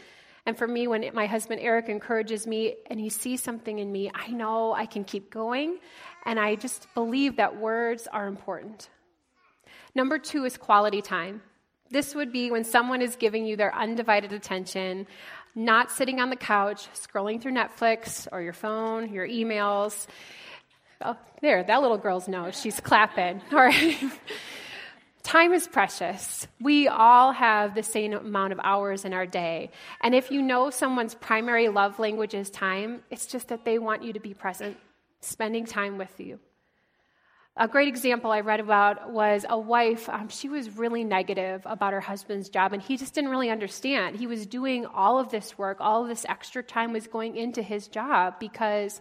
And 0.48 0.56
for 0.56 0.66
me, 0.66 0.88
when 0.88 1.04
my 1.12 1.26
husband 1.26 1.60
Eric 1.60 1.90
encourages 1.90 2.46
me 2.46 2.76
and 2.86 2.98
he 2.98 3.10
sees 3.10 3.42
something 3.42 3.78
in 3.78 3.92
me, 3.92 4.10
I 4.14 4.28
know 4.28 4.72
I 4.72 4.86
can 4.86 5.04
keep 5.04 5.30
going. 5.30 5.76
And 6.24 6.40
I 6.40 6.54
just 6.54 6.88
believe 6.94 7.36
that 7.36 7.60
words 7.60 8.08
are 8.10 8.26
important. 8.26 8.88
Number 9.94 10.18
two 10.18 10.46
is 10.46 10.56
quality 10.56 11.02
time. 11.02 11.42
This 11.90 12.14
would 12.14 12.32
be 12.32 12.50
when 12.50 12.64
someone 12.64 13.02
is 13.02 13.14
giving 13.16 13.44
you 13.44 13.56
their 13.56 13.74
undivided 13.74 14.32
attention, 14.32 15.06
not 15.54 15.90
sitting 15.90 16.18
on 16.18 16.30
the 16.30 16.36
couch, 16.36 16.88
scrolling 16.94 17.42
through 17.42 17.52
Netflix 17.52 18.26
or 18.32 18.40
your 18.40 18.54
phone, 18.54 19.12
your 19.12 19.28
emails. 19.28 20.06
Oh, 21.02 21.18
there, 21.42 21.62
that 21.62 21.82
little 21.82 21.98
girl's 21.98 22.26
nose. 22.26 22.58
She's 22.58 22.80
clapping. 22.80 23.42
All 23.52 23.58
right. 23.58 23.98
Time 25.28 25.52
is 25.52 25.68
precious. 25.68 26.48
We 26.58 26.88
all 26.88 27.32
have 27.32 27.74
the 27.74 27.82
same 27.82 28.14
amount 28.14 28.54
of 28.54 28.60
hours 28.64 29.04
in 29.04 29.12
our 29.12 29.26
day. 29.26 29.70
And 30.00 30.14
if 30.14 30.30
you 30.30 30.40
know 30.40 30.70
someone's 30.70 31.14
primary 31.14 31.68
love 31.68 31.98
language 31.98 32.32
is 32.32 32.48
time, 32.48 33.02
it's 33.10 33.26
just 33.26 33.48
that 33.48 33.62
they 33.66 33.78
want 33.78 34.02
you 34.02 34.14
to 34.14 34.20
be 34.20 34.32
present, 34.32 34.78
spending 35.20 35.66
time 35.66 35.98
with 35.98 36.18
you. 36.18 36.38
A 37.58 37.68
great 37.68 37.88
example 37.88 38.30
I 38.30 38.40
read 38.40 38.58
about 38.58 39.12
was 39.12 39.44
a 39.46 39.58
wife. 39.58 40.08
Um, 40.08 40.30
she 40.30 40.48
was 40.48 40.78
really 40.78 41.04
negative 41.04 41.60
about 41.66 41.92
her 41.92 42.00
husband's 42.00 42.48
job, 42.48 42.72
and 42.72 42.80
he 42.80 42.96
just 42.96 43.12
didn't 43.12 43.28
really 43.28 43.50
understand. 43.50 44.16
He 44.16 44.26
was 44.26 44.46
doing 44.46 44.86
all 44.86 45.18
of 45.18 45.30
this 45.30 45.58
work, 45.58 45.76
all 45.78 46.04
of 46.04 46.08
this 46.08 46.24
extra 46.26 46.62
time 46.62 46.94
was 46.94 47.06
going 47.06 47.36
into 47.36 47.60
his 47.60 47.86
job 47.86 48.40
because 48.40 48.98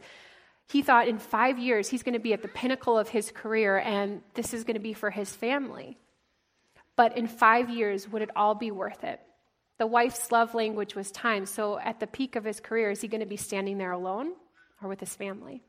he 0.68 0.82
thought 0.82 1.08
in 1.08 1.20
five 1.20 1.58
years 1.58 1.88
he's 1.88 2.04
going 2.04 2.16
to 2.16 2.20
be 2.20 2.34
at 2.34 2.42
the 2.42 2.50
pinnacle 2.50 3.00
of 3.00 3.08
his 3.08 3.32
career, 3.32 3.78
and 3.78 4.22
this 4.34 4.54
is 4.54 4.66
going 4.66 4.76
to 4.76 4.82
be 4.82 4.92
for 4.92 5.10
his 5.10 5.34
family. 5.34 5.98
But 6.98 7.16
in 7.16 7.28
five 7.28 7.70
years, 7.70 8.10
would 8.10 8.22
it 8.22 8.32
all 8.36 8.56
be 8.56 8.72
worth 8.72 9.04
it? 9.06 9.22
The 9.78 9.88
wife's 9.88 10.32
love 10.32 10.56
language 10.56 10.96
was 10.96 11.12
time. 11.12 11.46
So 11.46 11.80
at 11.80 12.00
the 12.00 12.08
peak 12.08 12.36
of 12.36 12.44
his 12.44 12.60
career, 12.60 12.90
is 12.90 13.00
he 13.00 13.08
going 13.08 13.22
to 13.22 13.28
be 13.28 13.38
standing 13.38 13.78
there 13.78 13.92
alone 13.92 14.34
or 14.82 14.90
with 14.90 15.00
his 15.00 15.16
family? 15.16 15.62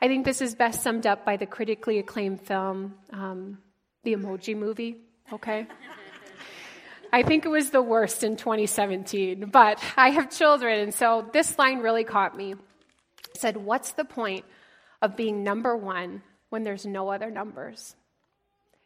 I 0.00 0.08
think 0.08 0.24
this 0.24 0.40
is 0.40 0.54
best 0.54 0.82
summed 0.82 1.06
up 1.06 1.24
by 1.24 1.36
the 1.36 1.46
critically 1.46 1.98
acclaimed 1.98 2.42
film, 2.42 2.94
um, 3.12 3.58
The 4.04 4.14
Emoji 4.14 4.56
Movie, 4.56 4.98
okay? 5.32 5.66
I 7.12 7.22
think 7.22 7.44
it 7.44 7.48
was 7.48 7.70
the 7.70 7.82
worst 7.82 8.22
in 8.22 8.36
2017, 8.36 9.46
but 9.46 9.82
I 9.96 10.10
have 10.10 10.30
children, 10.30 10.80
and 10.80 10.94
so 10.94 11.28
this 11.32 11.58
line 11.58 11.78
really 11.78 12.04
caught 12.04 12.36
me. 12.36 12.52
It 12.52 13.40
said, 13.40 13.56
What's 13.56 13.92
the 13.92 14.04
point 14.04 14.44
of 15.00 15.16
being 15.16 15.42
number 15.42 15.76
one 15.76 16.22
when 16.50 16.62
there's 16.62 16.84
no 16.84 17.08
other 17.08 17.30
numbers? 17.30 17.96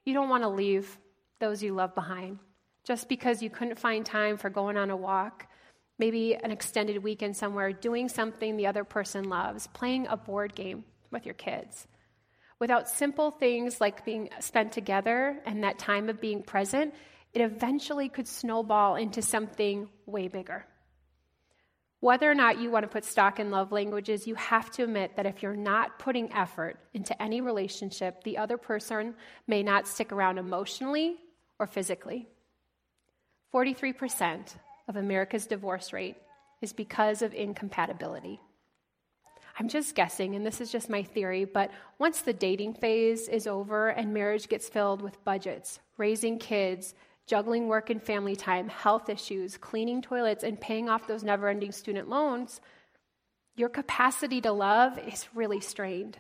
You 0.05 0.15
don't 0.15 0.29
want 0.29 0.45
to 0.45 0.49
leave 0.49 0.97
those 1.41 1.63
you 1.63 1.75
love 1.75 1.95
behind 1.95 2.39
just 2.85 3.09
because 3.09 3.43
you 3.43 3.51
couldn't 3.51 3.79
find 3.79 4.05
time 4.05 4.37
for 4.37 4.51
going 4.51 4.77
on 4.77 4.91
a 4.91 4.97
walk, 4.97 5.47
maybe 5.99 6.35
an 6.35 6.51
extended 6.51 7.03
weekend 7.03 7.37
somewhere, 7.37 7.73
doing 7.73 8.09
something 8.09 8.57
the 8.57 8.67
other 8.67 8.85
person 8.85 9.29
loves, 9.29 9.67
playing 9.69 10.07
a 10.07 10.17
board 10.17 10.55
game 10.55 10.85
with 11.11 11.27
your 11.27 11.35
kids. 11.35 11.87
Without 12.59 12.89
simple 12.89 13.31
things 13.31 13.81
like 13.81 14.05
being 14.05 14.29
spent 14.41 14.73
together 14.73 15.41
and 15.47 15.65
that 15.65 15.79
time 15.79 16.09
of 16.09 16.21
being 16.21 16.43
present, 16.43 16.95
it 17.33 17.41
eventually 17.41 18.09
could 18.09 18.27
snowball 18.27 18.97
into 18.97 19.23
something 19.23 19.89
way 20.07 20.29
bigger. 20.29 20.67
Whether 22.01 22.31
or 22.31 22.35
not 22.35 22.59
you 22.59 22.71
want 22.71 22.85
to 22.85 22.89
put 22.89 23.05
stock 23.05 23.39
in 23.39 23.51
love 23.51 23.73
languages, 23.73 24.27
you 24.27 24.35
have 24.37 24.71
to 24.73 24.85
admit 24.85 25.17
that 25.17 25.27
if 25.27 25.43
you're 25.43 25.55
not 25.55 25.99
putting 25.99 26.33
effort 26.33 26.79
into 26.95 27.21
any 27.23 27.43
relationship, 27.43 28.25
the 28.25 28.39
other 28.39 28.57
person 28.57 29.15
may 29.47 29.63
not 29.63 29.87
stick 29.87 30.11
around 30.11 30.39
emotionally 30.39 31.19
or 31.61 31.67
physically. 31.67 32.27
43% 33.55 34.55
of 34.89 34.97
America's 34.97 35.47
divorce 35.47 35.93
rate 35.93 36.17
is 36.61 36.73
because 36.73 37.23
of 37.23 37.35
incompatibility. 37.35 38.41
I'm 39.59 39.69
just 39.69 39.95
guessing, 39.95 40.35
and 40.35 40.47
this 40.47 40.61
is 40.61 40.73
just 40.73 40.89
my 40.89 41.03
theory, 41.03 41.45
but 41.45 41.71
once 41.99 42.23
the 42.23 42.33
dating 42.33 42.75
phase 42.75 43.29
is 43.29 43.47
over 43.47 43.89
and 43.89 44.15
marriage 44.15 44.49
gets 44.49 44.69
filled 44.69 45.03
with 45.03 45.23
budgets, 45.25 45.81
raising 45.99 46.39
kids, 46.39 46.95
juggling 47.27 47.69
work 47.69 47.91
and 47.91 48.03
family 48.03 48.35
time, 48.35 48.69
health 48.69 49.11
issues, 49.11 49.59
cleaning 49.59 50.01
toilets, 50.01 50.45
and 50.45 50.61
paying 50.61 50.89
off 50.89 51.07
those 51.07 51.23
never 51.23 51.49
ending 51.49 51.73
student 51.73 52.09
loans, 52.09 52.61
your 53.55 53.69
capacity 53.69 54.41
to 54.41 54.53
love 54.53 54.99
is 54.99 55.29
really 55.35 55.61
strained. 55.61 56.17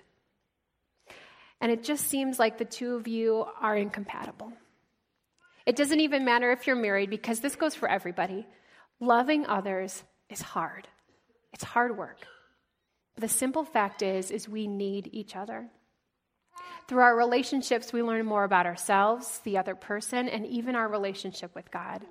And 1.63 1.73
it 1.73 1.83
just 1.83 2.09
seems 2.09 2.39
like 2.39 2.59
the 2.59 2.65
two 2.65 2.95
of 2.95 3.09
you 3.09 3.47
are 3.61 3.77
incompatible. 3.77 4.53
It 5.71 5.77
doesn't 5.77 6.01
even 6.01 6.25
matter 6.25 6.51
if 6.51 6.67
you're 6.67 6.75
married 6.75 7.11
because 7.11 7.39
this 7.39 7.55
goes 7.55 7.77
for 7.77 7.89
everybody. 7.89 8.45
Loving 8.99 9.47
others 9.47 10.03
is 10.29 10.43
hard. 10.43 10.89
It's 11.53 11.63
hard 11.63 11.97
work. 11.97 12.19
But 13.15 13.21
the 13.21 13.29
simple 13.29 13.63
fact 13.63 14.03
is 14.03 14.33
is 14.33 14.49
we 14.49 14.67
need 14.67 15.09
each 15.13 15.37
other. 15.37 15.69
Through 16.89 17.03
our 17.03 17.17
relationships, 17.17 17.93
we 17.93 18.03
learn 18.03 18.27
more 18.27 18.43
about 18.43 18.67
ourselves, 18.67 19.39
the 19.45 19.59
other 19.59 19.77
person, 19.77 20.29
and 20.29 20.45
even 20.45 20.75
our 20.75 20.89
relationship 20.89 21.55
with 21.55 21.71
God. 21.71 22.05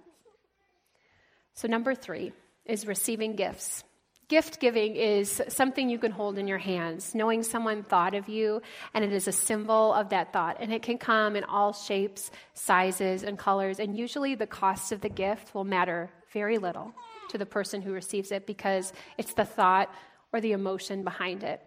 So, 1.54 1.68
number 1.68 1.94
three 1.94 2.32
is 2.63 2.88
receiving 2.88 3.36
gifts. 3.36 3.84
Gift 4.30 4.60
giving 4.60 4.96
is 4.96 5.42
something 5.48 5.90
you 5.90 5.98
can 5.98 6.12
hold 6.12 6.38
in 6.38 6.48
your 6.48 6.60
hands, 6.60 7.16
knowing 7.16 7.42
someone 7.42 7.82
thought 7.82 8.14
of 8.14 8.30
you, 8.30 8.62
and 8.94 9.04
it 9.04 9.12
is 9.12 9.28
a 9.28 9.32
symbol 9.32 9.92
of 9.92 10.10
that 10.10 10.32
thought. 10.32 10.58
And 10.60 10.72
it 10.72 10.84
can 10.84 11.00
come 11.00 11.36
in 11.36 11.44
all 11.44 11.74
shapes, 11.74 12.30
sizes, 12.54 13.24
and 13.24 13.40
colors. 13.40 13.80
And 13.80 13.98
usually 13.98 14.36
the 14.36 14.46
cost 14.46 14.92
of 14.92 15.02
the 15.02 15.10
gift 15.10 15.56
will 15.56 15.64
matter 15.64 16.12
very 16.32 16.60
little 16.60 16.94
to 17.30 17.40
the 17.40 17.46
person 17.48 17.82
who 17.82 17.92
receives 17.92 18.32
it 18.32 18.46
because 18.46 18.94
it's 19.18 19.34
the 19.34 19.46
thought 19.46 19.92
or 20.32 20.40
the 20.42 20.52
emotion 20.52 21.04
behind 21.04 21.44
it. 21.44 21.60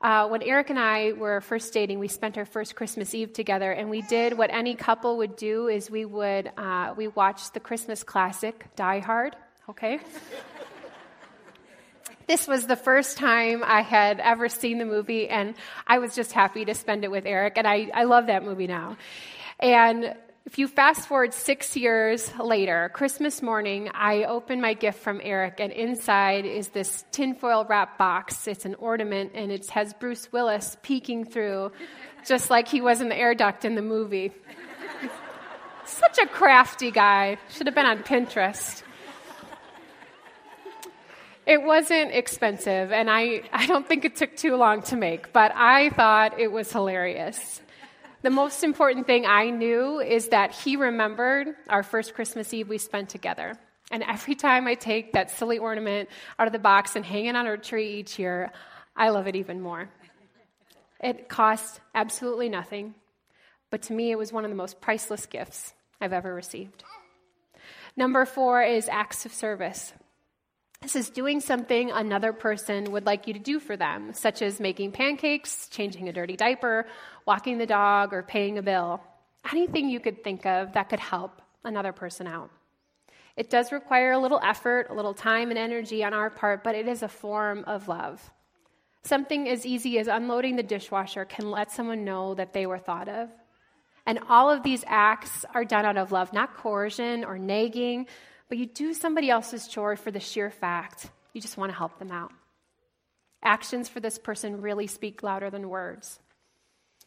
Uh, 0.00 0.28
when 0.28 0.44
Eric 0.44 0.70
and 0.70 0.78
I 0.78 1.12
were 1.12 1.40
first 1.40 1.74
dating, 1.74 1.98
we 1.98 2.06
spent 2.06 2.38
our 2.38 2.44
first 2.44 2.76
Christmas 2.76 3.12
Eve 3.12 3.32
together, 3.32 3.72
and 3.72 3.90
we 3.90 4.02
did 4.02 4.38
what 4.38 4.50
any 4.50 4.76
couple 4.76 5.16
would 5.16 5.34
do: 5.34 5.66
is 5.66 5.90
we 5.90 6.04
would 6.04 6.52
uh, 6.56 6.94
we 6.96 7.08
watched 7.08 7.54
the 7.54 7.60
Christmas 7.60 8.04
classic 8.04 8.66
Die 8.76 9.00
Hard. 9.00 9.34
Okay. 9.68 9.98
this 12.30 12.46
was 12.46 12.68
the 12.68 12.76
first 12.76 13.16
time 13.16 13.64
I 13.66 13.82
had 13.82 14.20
ever 14.20 14.48
seen 14.48 14.78
the 14.78 14.84
movie, 14.84 15.28
and 15.28 15.56
I 15.84 15.98
was 15.98 16.14
just 16.14 16.30
happy 16.30 16.64
to 16.64 16.76
spend 16.76 17.02
it 17.02 17.10
with 17.10 17.26
Eric, 17.26 17.54
and 17.56 17.66
I, 17.66 17.90
I 17.92 18.04
love 18.04 18.28
that 18.28 18.44
movie 18.44 18.68
now. 18.68 18.98
And 19.58 20.14
if 20.46 20.56
you 20.56 20.68
fast 20.68 21.08
forward 21.08 21.34
six 21.34 21.76
years 21.76 22.32
later, 22.38 22.88
Christmas 22.94 23.42
morning, 23.42 23.90
I 23.92 24.26
open 24.26 24.60
my 24.60 24.74
gift 24.74 25.00
from 25.00 25.20
Eric, 25.24 25.58
and 25.58 25.72
inside 25.72 26.46
is 26.46 26.68
this 26.68 27.04
tinfoil 27.10 27.66
wrap 27.68 27.98
box. 27.98 28.46
It's 28.46 28.64
an 28.64 28.76
ornament, 28.76 29.32
and 29.34 29.50
it 29.50 29.68
has 29.70 29.92
Bruce 29.94 30.30
Willis 30.30 30.76
peeking 30.82 31.24
through, 31.24 31.72
just 32.24 32.48
like 32.48 32.68
he 32.68 32.80
was 32.80 33.00
in 33.00 33.08
the 33.08 33.18
air 33.18 33.34
duct 33.34 33.64
in 33.64 33.74
the 33.74 33.82
movie. 33.82 34.30
Such 35.84 36.18
a 36.18 36.28
crafty 36.28 36.92
guy. 36.92 37.38
Should 37.48 37.66
have 37.66 37.74
been 37.74 37.86
on 37.86 38.04
Pinterest. 38.04 38.84
It 41.50 41.64
wasn't 41.64 42.12
expensive, 42.12 42.92
and 42.92 43.10
I, 43.10 43.42
I 43.52 43.66
don't 43.66 43.84
think 43.84 44.04
it 44.04 44.14
took 44.14 44.36
too 44.36 44.54
long 44.54 44.82
to 44.82 44.94
make, 44.94 45.32
but 45.32 45.50
I 45.56 45.90
thought 45.90 46.38
it 46.38 46.52
was 46.52 46.70
hilarious. 46.70 47.60
The 48.22 48.30
most 48.30 48.62
important 48.62 49.08
thing 49.08 49.26
I 49.26 49.50
knew 49.50 49.98
is 49.98 50.28
that 50.28 50.52
he 50.52 50.76
remembered 50.76 51.48
our 51.68 51.82
first 51.82 52.14
Christmas 52.14 52.54
Eve 52.54 52.68
we 52.68 52.78
spent 52.78 53.08
together. 53.08 53.58
And 53.90 54.04
every 54.04 54.36
time 54.36 54.68
I 54.68 54.76
take 54.76 55.14
that 55.14 55.32
silly 55.32 55.58
ornament 55.58 56.08
out 56.38 56.46
of 56.46 56.52
the 56.52 56.60
box 56.60 56.94
and 56.94 57.04
hang 57.04 57.26
it 57.26 57.34
on 57.34 57.48
our 57.48 57.56
tree 57.56 57.94
each 57.94 58.16
year, 58.16 58.52
I 58.94 59.08
love 59.08 59.26
it 59.26 59.34
even 59.34 59.60
more. 59.60 59.88
It 61.00 61.28
cost 61.28 61.80
absolutely 61.96 62.48
nothing, 62.48 62.94
but 63.70 63.82
to 63.82 63.92
me, 63.92 64.12
it 64.12 64.18
was 64.18 64.32
one 64.32 64.44
of 64.44 64.52
the 64.52 64.56
most 64.56 64.80
priceless 64.80 65.26
gifts 65.26 65.74
I've 66.00 66.12
ever 66.12 66.32
received. 66.32 66.84
Number 67.96 68.24
four 68.24 68.62
is 68.62 68.88
acts 68.88 69.26
of 69.26 69.32
service. 69.32 69.94
This 70.82 70.96
is 70.96 71.10
doing 71.10 71.40
something 71.40 71.90
another 71.90 72.32
person 72.32 72.90
would 72.92 73.04
like 73.04 73.26
you 73.26 73.34
to 73.34 73.38
do 73.38 73.60
for 73.60 73.76
them, 73.76 74.14
such 74.14 74.40
as 74.40 74.58
making 74.58 74.92
pancakes, 74.92 75.68
changing 75.68 76.08
a 76.08 76.12
dirty 76.12 76.36
diaper, 76.36 76.86
walking 77.26 77.58
the 77.58 77.66
dog, 77.66 78.14
or 78.14 78.22
paying 78.22 78.56
a 78.56 78.62
bill. 78.62 79.02
Anything 79.52 79.90
you 79.90 80.00
could 80.00 80.24
think 80.24 80.46
of 80.46 80.72
that 80.72 80.88
could 80.88 80.98
help 80.98 81.42
another 81.64 81.92
person 81.92 82.26
out. 82.26 82.50
It 83.36 83.50
does 83.50 83.72
require 83.72 84.12
a 84.12 84.18
little 84.18 84.40
effort, 84.42 84.86
a 84.88 84.94
little 84.94 85.12
time 85.12 85.50
and 85.50 85.58
energy 85.58 86.02
on 86.02 86.14
our 86.14 86.30
part, 86.30 86.64
but 86.64 86.74
it 86.74 86.88
is 86.88 87.02
a 87.02 87.08
form 87.08 87.62
of 87.66 87.86
love. 87.86 88.30
Something 89.02 89.50
as 89.50 89.66
easy 89.66 89.98
as 89.98 90.08
unloading 90.08 90.56
the 90.56 90.62
dishwasher 90.62 91.26
can 91.26 91.50
let 91.50 91.70
someone 91.70 92.06
know 92.06 92.34
that 92.34 92.54
they 92.54 92.64
were 92.64 92.78
thought 92.78 93.08
of. 93.08 93.28
And 94.06 94.18
all 94.30 94.50
of 94.50 94.62
these 94.62 94.82
acts 94.86 95.44
are 95.54 95.64
done 95.64 95.84
out 95.84 95.98
of 95.98 96.10
love, 96.10 96.32
not 96.32 96.56
coercion 96.56 97.22
or 97.22 97.38
nagging, 97.38 98.06
but 98.50 98.58
you 98.58 98.66
do 98.66 98.92
somebody 98.92 99.30
else's 99.30 99.66
chore 99.66 99.96
for 99.96 100.10
the 100.10 100.20
sheer 100.20 100.50
fact 100.50 101.08
you 101.32 101.40
just 101.40 101.56
want 101.56 101.70
to 101.70 101.78
help 101.78 101.98
them 101.98 102.10
out. 102.10 102.32
Actions 103.42 103.88
for 103.88 104.00
this 104.00 104.18
person 104.18 104.60
really 104.60 104.86
speak 104.86 105.22
louder 105.22 105.48
than 105.48 105.68
words. 105.68 106.18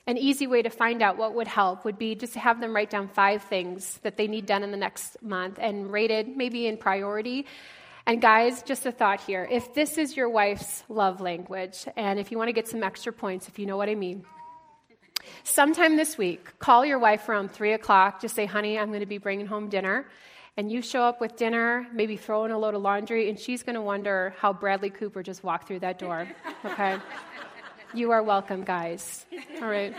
An 0.07 0.17
easy 0.17 0.47
way 0.47 0.61
to 0.61 0.69
find 0.69 1.01
out 1.01 1.17
what 1.17 1.35
would 1.35 1.47
help 1.47 1.85
would 1.85 1.97
be 1.97 2.15
just 2.15 2.33
to 2.33 2.39
have 2.39 2.59
them 2.59 2.75
write 2.75 2.89
down 2.89 3.07
five 3.07 3.43
things 3.43 3.99
that 4.03 4.17
they 4.17 4.27
need 4.27 4.45
done 4.45 4.63
in 4.63 4.71
the 4.71 4.77
next 4.77 5.21
month 5.21 5.59
and 5.61 5.91
rated 5.91 6.35
maybe 6.35 6.67
in 6.67 6.77
priority. 6.77 7.45
And 8.05 8.21
guys, 8.21 8.63
just 8.63 8.85
a 8.85 8.91
thought 8.91 9.21
here. 9.21 9.47
If 9.49 9.73
this 9.73 9.97
is 9.97 10.17
your 10.17 10.29
wife's 10.29 10.83
love 10.89 11.21
language, 11.21 11.85
and 11.95 12.19
if 12.19 12.31
you 12.31 12.37
want 12.37 12.49
to 12.49 12.53
get 12.53 12.67
some 12.67 12.83
extra 12.83 13.13
points, 13.13 13.47
if 13.47 13.59
you 13.59 13.65
know 13.65 13.77
what 13.77 13.87
I 13.87 13.95
mean, 13.95 14.25
sometime 15.43 15.95
this 15.95 16.17
week, 16.17 16.59
call 16.59 16.85
your 16.85 16.99
wife 16.99 17.29
around 17.29 17.51
3 17.51 17.73
o'clock. 17.73 18.21
Just 18.21 18.35
say, 18.35 18.45
honey, 18.45 18.77
I'm 18.77 18.89
going 18.89 18.99
to 19.01 19.05
be 19.05 19.19
bringing 19.19 19.45
home 19.45 19.69
dinner 19.69 20.05
and 20.55 20.71
you 20.71 20.81
show 20.81 21.03
up 21.03 21.19
with 21.19 21.35
dinner, 21.35 21.87
maybe 21.93 22.15
throw 22.15 22.45
in 22.45 22.51
a 22.51 22.57
load 22.57 22.75
of 22.75 22.81
laundry, 22.81 23.29
and 23.29 23.39
she's 23.39 23.63
going 23.63 23.75
to 23.75 23.81
wonder 23.81 24.35
how 24.37 24.53
Bradley 24.53 24.89
Cooper 24.89 25.23
just 25.23 25.43
walked 25.43 25.67
through 25.67 25.79
that 25.79 25.99
door. 25.99 26.27
Okay? 26.65 26.97
you 27.93 28.11
are 28.11 28.23
welcome, 28.23 28.63
guys. 28.63 29.25
All 29.61 29.67
right. 29.67 29.93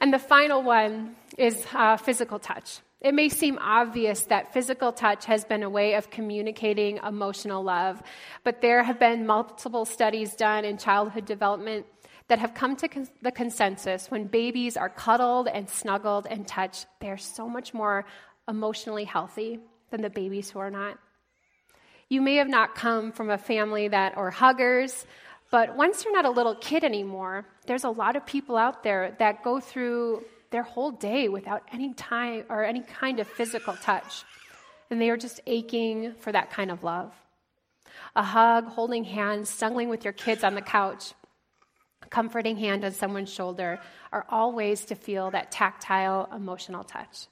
And 0.00 0.12
the 0.12 0.18
final 0.18 0.62
one 0.62 1.14
is 1.36 1.64
uh, 1.72 1.96
physical 1.96 2.40
touch. 2.40 2.80
It 3.00 3.14
may 3.14 3.28
seem 3.28 3.58
obvious 3.60 4.22
that 4.22 4.52
physical 4.52 4.92
touch 4.92 5.24
has 5.26 5.44
been 5.44 5.62
a 5.62 5.70
way 5.70 5.94
of 5.94 6.10
communicating 6.10 6.98
emotional 7.06 7.62
love, 7.62 8.02
but 8.42 8.60
there 8.60 8.82
have 8.82 8.98
been 8.98 9.24
multiple 9.24 9.84
studies 9.84 10.34
done 10.34 10.64
in 10.64 10.78
childhood 10.78 11.24
development 11.24 11.86
that 12.26 12.38
have 12.40 12.54
come 12.54 12.76
to 12.76 12.88
con- 12.88 13.08
the 13.22 13.30
consensus 13.32 14.10
when 14.10 14.26
babies 14.26 14.76
are 14.76 14.88
cuddled 14.88 15.48
and 15.48 15.68
snuggled 15.68 16.26
and 16.28 16.46
touched, 16.46 16.86
they're 17.00 17.16
so 17.16 17.48
much 17.48 17.72
more 17.72 18.04
emotionally 18.48 19.04
healthy 19.04 19.60
than 19.90 20.00
the 20.00 20.10
babies 20.10 20.50
who 20.50 20.58
are 20.58 20.70
not. 20.70 20.98
You 22.08 22.22
may 22.22 22.36
have 22.36 22.48
not 22.48 22.74
come 22.74 23.12
from 23.12 23.28
a 23.30 23.38
family 23.38 23.88
that 23.88 24.16
are 24.16 24.30
huggers, 24.30 25.06
but 25.50 25.76
once 25.76 26.04
you're 26.04 26.14
not 26.14 26.24
a 26.24 26.30
little 26.30 26.54
kid 26.54 26.84
anymore, 26.84 27.46
there's 27.66 27.84
a 27.84 27.90
lot 27.90 28.16
of 28.16 28.24
people 28.26 28.56
out 28.56 28.82
there 28.82 29.14
that 29.18 29.44
go 29.44 29.60
through 29.60 30.24
their 30.50 30.62
whole 30.62 30.90
day 30.90 31.28
without 31.28 31.62
any 31.72 31.92
time 31.94 32.44
or 32.48 32.64
any 32.64 32.80
kind 32.80 33.20
of 33.20 33.28
physical 33.28 33.74
touch. 33.76 34.24
And 34.90 35.00
they 35.00 35.10
are 35.10 35.16
just 35.18 35.40
aching 35.46 36.14
for 36.20 36.32
that 36.32 36.50
kind 36.50 36.70
of 36.70 36.82
love. 36.82 37.12
A 38.16 38.22
hug, 38.22 38.66
holding 38.66 39.04
hands, 39.04 39.50
snuggling 39.50 39.90
with 39.90 40.04
your 40.04 40.14
kids 40.14 40.44
on 40.44 40.54
the 40.54 40.62
couch, 40.62 41.12
a 42.02 42.08
comforting 42.08 42.56
hand 42.56 42.84
on 42.84 42.92
someone's 42.92 43.32
shoulder 43.32 43.80
are 44.12 44.24
all 44.30 44.52
ways 44.52 44.86
to 44.86 44.94
feel 44.94 45.30
that 45.30 45.50
tactile, 45.50 46.28
emotional 46.34 46.84
touch. 46.84 47.26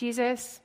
Jesus, 0.00 0.60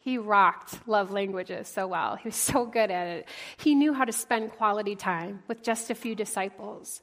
he 0.00 0.18
rocked 0.18 0.86
love 0.86 1.10
languages 1.10 1.66
so 1.66 1.86
well. 1.86 2.16
He 2.16 2.28
was 2.28 2.36
so 2.36 2.66
good 2.66 2.90
at 2.90 3.06
it. 3.06 3.28
He 3.56 3.74
knew 3.74 3.94
how 3.94 4.04
to 4.04 4.12
spend 4.12 4.52
quality 4.52 4.96
time 4.96 5.42
with 5.48 5.62
just 5.62 5.90
a 5.90 5.94
few 5.94 6.14
disciples. 6.14 7.00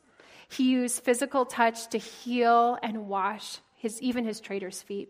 He 0.50 0.70
used 0.70 1.02
physical 1.02 1.46
touch 1.46 1.88
to 1.88 1.98
heal 1.98 2.78
and 2.84 3.08
wash 3.08 3.58
his, 3.76 4.00
even 4.04 4.24
his 4.24 4.40
traitor's 4.40 4.84
feet. 4.84 5.10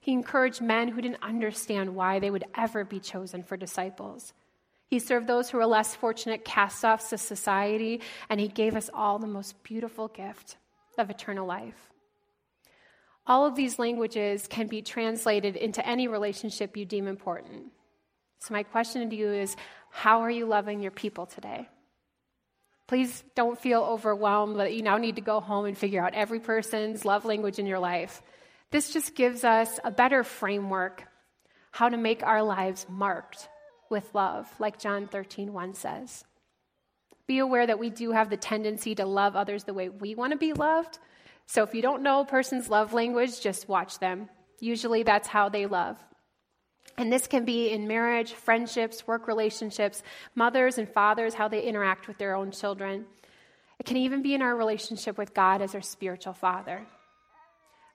He 0.00 0.12
encouraged 0.12 0.62
men 0.62 0.88
who 0.88 1.02
didn't 1.02 1.22
understand 1.22 1.94
why 1.94 2.20
they 2.20 2.30
would 2.30 2.44
ever 2.56 2.82
be 2.82 2.98
chosen 2.98 3.42
for 3.42 3.58
disciples. 3.58 4.32
He 4.86 4.98
served 4.98 5.26
those 5.26 5.50
who 5.50 5.58
were 5.58 5.66
less 5.66 5.94
fortunate 5.94 6.42
cast 6.42 6.86
offs 6.86 7.12
of 7.12 7.20
society, 7.20 8.00
and 8.30 8.40
he 8.40 8.48
gave 8.48 8.76
us 8.76 8.88
all 8.94 9.18
the 9.18 9.26
most 9.26 9.62
beautiful 9.62 10.08
gift 10.08 10.56
of 10.96 11.10
eternal 11.10 11.46
life. 11.46 11.89
All 13.30 13.46
of 13.46 13.54
these 13.54 13.78
languages 13.78 14.48
can 14.48 14.66
be 14.66 14.82
translated 14.82 15.54
into 15.54 15.86
any 15.86 16.08
relationship 16.08 16.76
you 16.76 16.84
deem 16.84 17.06
important. 17.06 17.66
So, 18.40 18.52
my 18.52 18.64
question 18.64 19.08
to 19.08 19.14
you 19.14 19.30
is 19.30 19.54
how 19.88 20.22
are 20.22 20.30
you 20.30 20.46
loving 20.46 20.80
your 20.80 20.90
people 20.90 21.26
today? 21.26 21.68
Please 22.88 23.22
don't 23.36 23.56
feel 23.56 23.82
overwhelmed 23.82 24.58
that 24.58 24.74
you 24.74 24.82
now 24.82 24.96
need 24.96 25.14
to 25.14 25.22
go 25.22 25.38
home 25.38 25.66
and 25.66 25.78
figure 25.78 26.04
out 26.04 26.12
every 26.14 26.40
person's 26.40 27.04
love 27.04 27.24
language 27.24 27.60
in 27.60 27.66
your 27.66 27.78
life. 27.78 28.20
This 28.72 28.92
just 28.92 29.14
gives 29.14 29.44
us 29.44 29.78
a 29.84 29.92
better 29.92 30.24
framework 30.24 31.04
how 31.70 31.88
to 31.88 31.96
make 31.96 32.24
our 32.24 32.42
lives 32.42 32.84
marked 32.88 33.48
with 33.88 34.12
love, 34.12 34.52
like 34.58 34.80
John 34.80 35.06
13, 35.06 35.52
1 35.52 35.74
says. 35.74 36.24
Be 37.28 37.38
aware 37.38 37.64
that 37.64 37.78
we 37.78 37.90
do 37.90 38.10
have 38.10 38.28
the 38.28 38.36
tendency 38.36 38.96
to 38.96 39.06
love 39.06 39.36
others 39.36 39.62
the 39.62 39.74
way 39.74 39.88
we 39.88 40.16
want 40.16 40.32
to 40.32 40.36
be 40.36 40.52
loved. 40.52 40.98
So 41.50 41.64
if 41.64 41.74
you 41.74 41.82
don't 41.82 42.04
know 42.04 42.20
a 42.20 42.24
person's 42.24 42.70
love 42.70 42.92
language, 42.92 43.40
just 43.40 43.68
watch 43.68 43.98
them. 43.98 44.28
Usually 44.60 45.02
that's 45.02 45.26
how 45.26 45.48
they 45.48 45.66
love. 45.66 45.98
And 46.96 47.12
this 47.12 47.26
can 47.26 47.44
be 47.44 47.70
in 47.70 47.88
marriage, 47.88 48.34
friendships, 48.34 49.04
work 49.04 49.26
relationships, 49.26 50.04
mothers 50.36 50.78
and 50.78 50.88
fathers, 50.88 51.34
how 51.34 51.48
they 51.48 51.62
interact 51.62 52.06
with 52.06 52.18
their 52.18 52.36
own 52.36 52.52
children. 52.52 53.04
It 53.80 53.86
can 53.86 53.96
even 53.96 54.22
be 54.22 54.32
in 54.32 54.42
our 54.42 54.54
relationship 54.54 55.18
with 55.18 55.34
God 55.34 55.60
as 55.60 55.74
our 55.74 55.80
spiritual 55.80 56.34
father. 56.34 56.86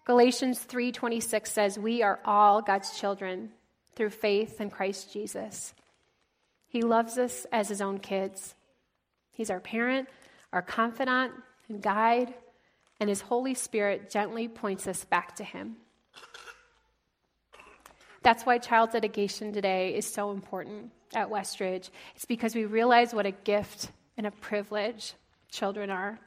Galatians 0.03 0.61
3:26 0.61 1.49
says, 1.49 1.79
"We 1.79 2.03
are 2.03 2.19
all 2.25 2.61
God's 2.61 2.99
children 2.99 3.53
through 3.95 4.09
faith 4.09 4.59
in 4.59 4.69
Christ 4.69 5.13
Jesus." 5.13 5.73
He 6.67 6.81
loves 6.81 7.17
us 7.17 7.45
as 7.53 7.69
his 7.69 7.81
own 7.81 7.99
kids. 7.99 8.53
He's 9.31 9.49
our 9.49 9.61
parent, 9.61 10.09
our 10.51 10.61
confidant 10.61 11.33
and 11.69 11.81
guide, 11.81 12.33
and 12.99 13.09
his 13.09 13.21
Holy 13.21 13.53
Spirit 13.53 14.09
gently 14.09 14.47
points 14.47 14.87
us 14.87 15.03
back 15.05 15.35
to 15.37 15.43
him. 15.43 15.77
That's 18.23 18.43
why 18.43 18.57
child 18.57 18.91
dedication 18.91 19.53
today 19.53 19.93
is 19.95 20.11
so 20.11 20.31
important 20.31 20.91
at 21.13 21.29
Westridge. 21.29 21.89
It's 22.15 22.25
because 22.25 22.55
we 22.55 22.65
realize 22.65 23.13
what 23.13 23.27
a 23.27 23.31
gift 23.31 23.89
and 24.17 24.25
a 24.25 24.31
privilege 24.31 25.13
children 25.51 25.91
are. 25.91 26.19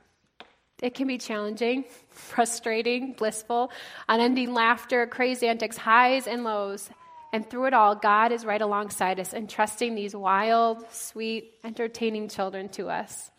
It 0.80 0.94
can 0.94 1.08
be 1.08 1.18
challenging, 1.18 1.84
frustrating, 2.10 3.14
blissful, 3.14 3.72
unending 4.08 4.54
laughter, 4.54 5.06
crazy 5.06 5.48
antics, 5.48 5.76
highs 5.76 6.28
and 6.28 6.44
lows. 6.44 6.88
And 7.32 7.48
through 7.48 7.66
it 7.66 7.74
all, 7.74 7.94
God 7.94 8.32
is 8.32 8.44
right 8.44 8.62
alongside 8.62 9.18
us, 9.18 9.34
entrusting 9.34 9.94
these 9.94 10.14
wild, 10.14 10.84
sweet, 10.92 11.54
entertaining 11.64 12.28
children 12.28 12.68
to 12.70 12.88
us. 12.88 13.30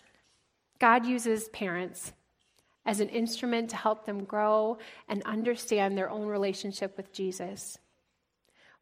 God 0.80 1.06
uses 1.06 1.48
parents 1.50 2.12
as 2.90 3.00
an 3.02 3.10
instrument 3.10 3.70
to 3.70 3.76
help 3.76 4.08
them 4.08 4.24
grow 4.24 4.80
and 5.08 5.22
understand 5.22 5.96
their 5.96 6.10
own 6.10 6.26
relationship 6.26 6.98
with 6.98 7.14
Jesus. 7.14 7.78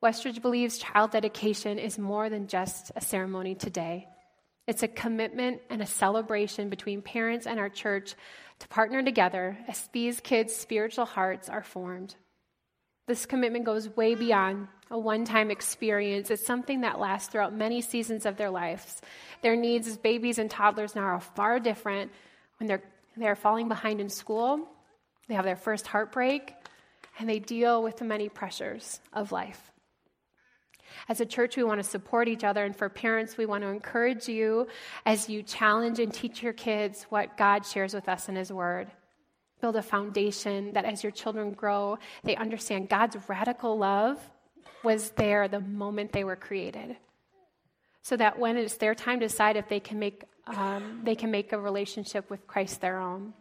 Westridge 0.02 0.42
believes 0.42 0.78
child 0.78 1.12
dedication 1.12 1.78
is 1.78 2.00
more 2.00 2.30
than 2.30 2.48
just 2.48 2.90
a 2.96 3.02
ceremony 3.02 3.54
today. 3.54 4.08
It's 4.66 4.82
a 4.82 4.88
commitment 4.88 5.60
and 5.70 5.82
a 5.82 5.86
celebration 5.86 6.70
between 6.70 7.02
parents 7.02 7.46
and 7.46 7.60
our 7.60 7.68
church 7.68 8.16
to 8.60 8.68
partner 8.70 9.04
together 9.04 9.58
as 9.68 9.90
these 9.92 10.22
kids' 10.22 10.56
spiritual 10.56 11.06
hearts 11.06 11.50
are 11.50 11.64
formed. 11.64 12.16
This 13.08 13.26
commitment 13.26 13.66
goes 13.66 13.94
way 13.98 14.16
beyond 14.16 14.70
a 14.90 14.98
one 14.98 15.26
time 15.26 15.52
experience. 15.52 16.32
It's 16.32 16.46
something 16.46 16.82
that 16.82 16.98
lasts 16.98 17.30
throughout 17.30 17.54
many 17.54 17.82
seasons 17.82 18.26
of 18.26 18.38
their 18.38 18.52
lives. 18.52 19.02
Their 19.42 19.58
needs 19.58 19.86
as 19.86 19.98
babies 19.98 20.40
and 20.40 20.50
toddlers 20.50 20.96
now 20.96 21.04
are 21.04 21.20
far 21.20 21.60
different 21.60 22.14
when 22.58 22.68
they're, 22.68 22.84
they're 23.22 23.36
falling 23.36 23.68
behind 23.68 24.02
in 24.02 24.10
school, 24.10 24.68
they 25.28 25.36
have 25.36 25.46
their 25.46 25.56
first 25.56 25.88
heartbreak, 25.88 26.54
and 27.20 27.30
they 27.30 27.40
deal 27.40 27.84
with 27.84 27.98
the 27.98 28.06
many 28.06 28.30
pressures 28.30 29.00
of 29.14 29.32
life. 29.32 29.72
As 31.10 31.22
a 31.22 31.26
church, 31.26 31.58
we 31.58 31.64
want 31.64 31.80
to 31.80 31.90
support 31.90 32.28
each 32.28 32.44
other. 32.44 32.64
And 32.64 32.76
for 32.76 32.90
parents, 32.90 33.38
we 33.38 33.46
want 33.46 33.64
to 33.64 33.70
encourage 33.70 34.28
you 34.28 34.68
as 35.06 35.30
you 35.30 35.44
challenge 35.44 36.00
and 36.00 36.14
teach 36.14 36.42
your 36.42 36.54
kids 36.54 37.06
what 37.10 37.38
God 37.38 37.66
shares 37.66 37.94
with 37.94 38.10
us 38.10 38.30
in 38.30 38.36
His 38.36 38.52
Word. 38.52 38.90
Build 39.62 39.76
a 39.76 39.82
foundation 39.82 40.74
that 40.74 40.86
as 40.86 41.04
your 41.04 41.12
children 41.12 41.52
grow, 41.52 41.98
they 42.24 42.36
understand 42.36 42.90
God's 42.90 43.18
radical 43.28 43.78
love 43.78 44.20
was 44.84 45.12
there 45.12 45.48
the 45.48 45.60
moment 45.60 46.12
they 46.12 46.24
were 46.24 46.36
created. 46.36 46.96
So 48.04 48.16
that 48.18 48.38
when 48.40 48.56
it's 48.58 48.78
their 48.78 48.96
time 48.96 49.20
to 49.20 49.28
decide 49.28 49.58
if 49.58 49.68
they 49.68 49.80
can 49.80 50.00
make, 50.00 50.24
um, 50.48 51.02
they 51.04 51.16
can 51.16 51.32
make 51.32 51.52
a 51.54 51.60
relationship 51.60 52.30
with 52.30 52.48
Christ 52.48 52.82
their 52.82 53.00
own. 53.00 53.34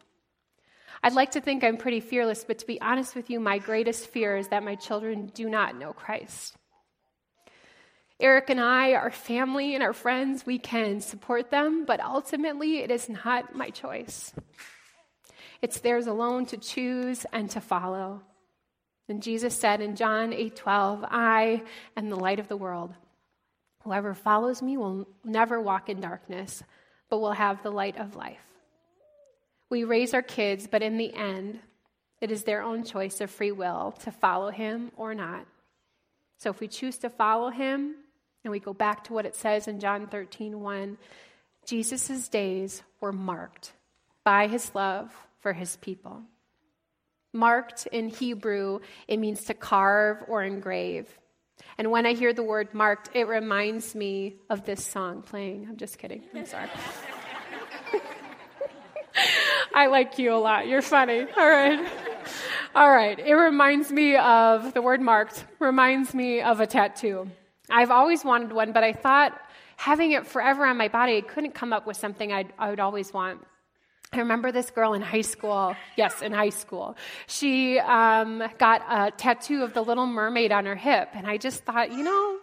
I'd 1.02 1.12
like 1.12 1.32
to 1.32 1.40
think 1.40 1.62
I'm 1.62 1.76
pretty 1.76 2.00
fearless, 2.00 2.44
but 2.44 2.58
to 2.58 2.66
be 2.66 2.80
honest 2.80 3.14
with 3.14 3.30
you, 3.30 3.38
my 3.38 3.58
greatest 3.58 4.08
fear 4.08 4.36
is 4.36 4.48
that 4.48 4.64
my 4.64 4.74
children 4.74 5.30
do 5.34 5.48
not 5.48 5.76
know 5.76 5.92
Christ. 5.92 6.56
Eric 8.18 8.48
and 8.48 8.60
I, 8.60 8.94
our 8.94 9.10
family 9.10 9.74
and 9.74 9.82
our 9.82 9.92
friends, 9.92 10.46
we 10.46 10.58
can 10.58 11.00
support 11.00 11.50
them, 11.50 11.84
but 11.84 12.00
ultimately 12.00 12.78
it 12.78 12.90
is 12.90 13.10
not 13.10 13.54
my 13.54 13.68
choice. 13.68 14.32
It's 15.60 15.80
theirs 15.80 16.06
alone 16.06 16.46
to 16.46 16.56
choose 16.56 17.26
and 17.32 17.50
to 17.50 17.60
follow. 17.60 18.22
And 19.08 19.22
Jesus 19.22 19.54
said 19.54 19.80
in 19.80 19.96
John 19.96 20.32
8:12, 20.32 21.04
"I 21.08 21.62
am 21.96 22.08
the 22.08 22.16
light 22.16 22.40
of 22.40 22.48
the 22.48 22.56
world. 22.56 22.94
Whoever 23.84 24.14
follows 24.14 24.62
me 24.62 24.76
will 24.76 25.06
never 25.22 25.60
walk 25.60 25.88
in 25.88 26.00
darkness, 26.00 26.62
but 27.08 27.18
will 27.18 27.32
have 27.32 27.62
the 27.62 27.70
light 27.70 27.96
of 27.96 28.16
life." 28.16 28.42
We 29.68 29.84
raise 29.84 30.14
our 30.14 30.22
kids, 30.22 30.66
but 30.66 30.82
in 30.82 30.96
the 30.96 31.12
end, 31.14 31.60
it 32.20 32.30
is 32.30 32.44
their 32.44 32.62
own 32.62 32.84
choice 32.84 33.20
of 33.20 33.30
free 33.30 33.52
will 33.52 33.92
to 34.00 34.10
follow 34.10 34.50
him 34.50 34.92
or 34.96 35.14
not. 35.14 35.46
So 36.38 36.50
if 36.50 36.60
we 36.60 36.68
choose 36.68 36.98
to 36.98 37.10
follow 37.10 37.50
him, 37.50 37.96
and 38.44 38.52
we 38.52 38.60
go 38.60 38.72
back 38.72 39.02
to 39.04 39.12
what 39.12 39.26
it 39.26 39.34
says 39.34 39.66
in 39.66 39.80
John 39.80 40.06
13, 40.06 40.60
1. 40.60 40.98
Jesus' 41.64 42.28
days 42.28 42.84
were 43.00 43.12
marked 43.12 43.72
by 44.22 44.46
his 44.46 44.72
love 44.72 45.12
for 45.40 45.52
his 45.52 45.76
people. 45.78 46.22
Marked 47.32 47.86
in 47.88 48.08
Hebrew, 48.08 48.78
it 49.08 49.16
means 49.16 49.44
to 49.44 49.54
carve 49.54 50.24
or 50.28 50.44
engrave. 50.44 51.18
And 51.78 51.90
when 51.90 52.06
I 52.06 52.14
hear 52.14 52.32
the 52.32 52.42
word 52.42 52.72
marked, 52.72 53.10
it 53.14 53.28
reminds 53.28 53.94
me 53.94 54.36
of 54.48 54.64
this 54.64 54.84
song 54.84 55.22
playing. 55.22 55.66
I'm 55.68 55.76
just 55.76 55.98
kidding. 55.98 56.22
I'm 56.34 56.46
sorry. 56.46 56.70
I 59.74 59.88
like 59.88 60.18
you 60.18 60.32
a 60.32 60.36
lot. 60.36 60.66
You're 60.66 60.80
funny. 60.80 61.20
All 61.20 61.48
right. 61.48 61.86
All 62.74 62.90
right. 62.90 63.18
It 63.18 63.34
reminds 63.34 63.92
me 63.92 64.16
of 64.16 64.72
the 64.72 64.80
word 64.80 65.02
marked, 65.02 65.44
reminds 65.58 66.14
me 66.14 66.40
of 66.40 66.60
a 66.60 66.66
tattoo. 66.66 67.30
I've 67.68 67.90
always 67.90 68.24
wanted 68.24 68.52
one, 68.52 68.72
but 68.72 68.84
I 68.84 68.92
thought 68.92 69.38
having 69.76 70.12
it 70.12 70.26
forever 70.26 70.64
on 70.64 70.76
my 70.76 70.88
body, 70.88 71.18
I 71.18 71.20
couldn't 71.20 71.54
come 71.54 71.72
up 71.72 71.86
with 71.86 71.96
something 71.96 72.32
I'd, 72.32 72.52
I 72.58 72.70
would 72.70 72.80
always 72.80 73.12
want. 73.12 73.46
I 74.12 74.18
remember 74.20 74.52
this 74.52 74.70
girl 74.70 74.94
in 74.94 75.02
high 75.02 75.22
school. 75.22 75.74
Yes, 75.96 76.22
in 76.22 76.32
high 76.32 76.50
school. 76.50 76.96
She 77.26 77.78
um, 77.80 78.42
got 78.58 78.82
a 78.88 79.10
tattoo 79.10 79.62
of 79.62 79.74
the 79.74 79.82
Little 79.82 80.06
Mermaid 80.06 80.52
on 80.52 80.66
her 80.66 80.76
hip, 80.76 81.10
and 81.14 81.26
I 81.26 81.36
just 81.36 81.64
thought, 81.64 81.92
you 81.92 82.02
know, 82.02 82.38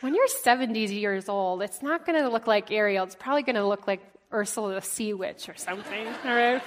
when 0.00 0.14
you're 0.14 0.28
70 0.28 0.80
years 0.94 1.28
old, 1.28 1.62
it's 1.62 1.82
not 1.82 2.06
going 2.06 2.22
to 2.22 2.28
look 2.28 2.46
like 2.46 2.70
Ariel. 2.70 3.04
It's 3.04 3.16
probably 3.16 3.42
going 3.42 3.56
to 3.56 3.66
look 3.66 3.86
like 3.86 4.02
Ursula 4.32 4.74
the 4.74 4.82
Sea 4.82 5.14
Witch 5.14 5.48
or 5.48 5.56
something. 5.56 6.06
All 6.06 6.34
right. 6.34 6.62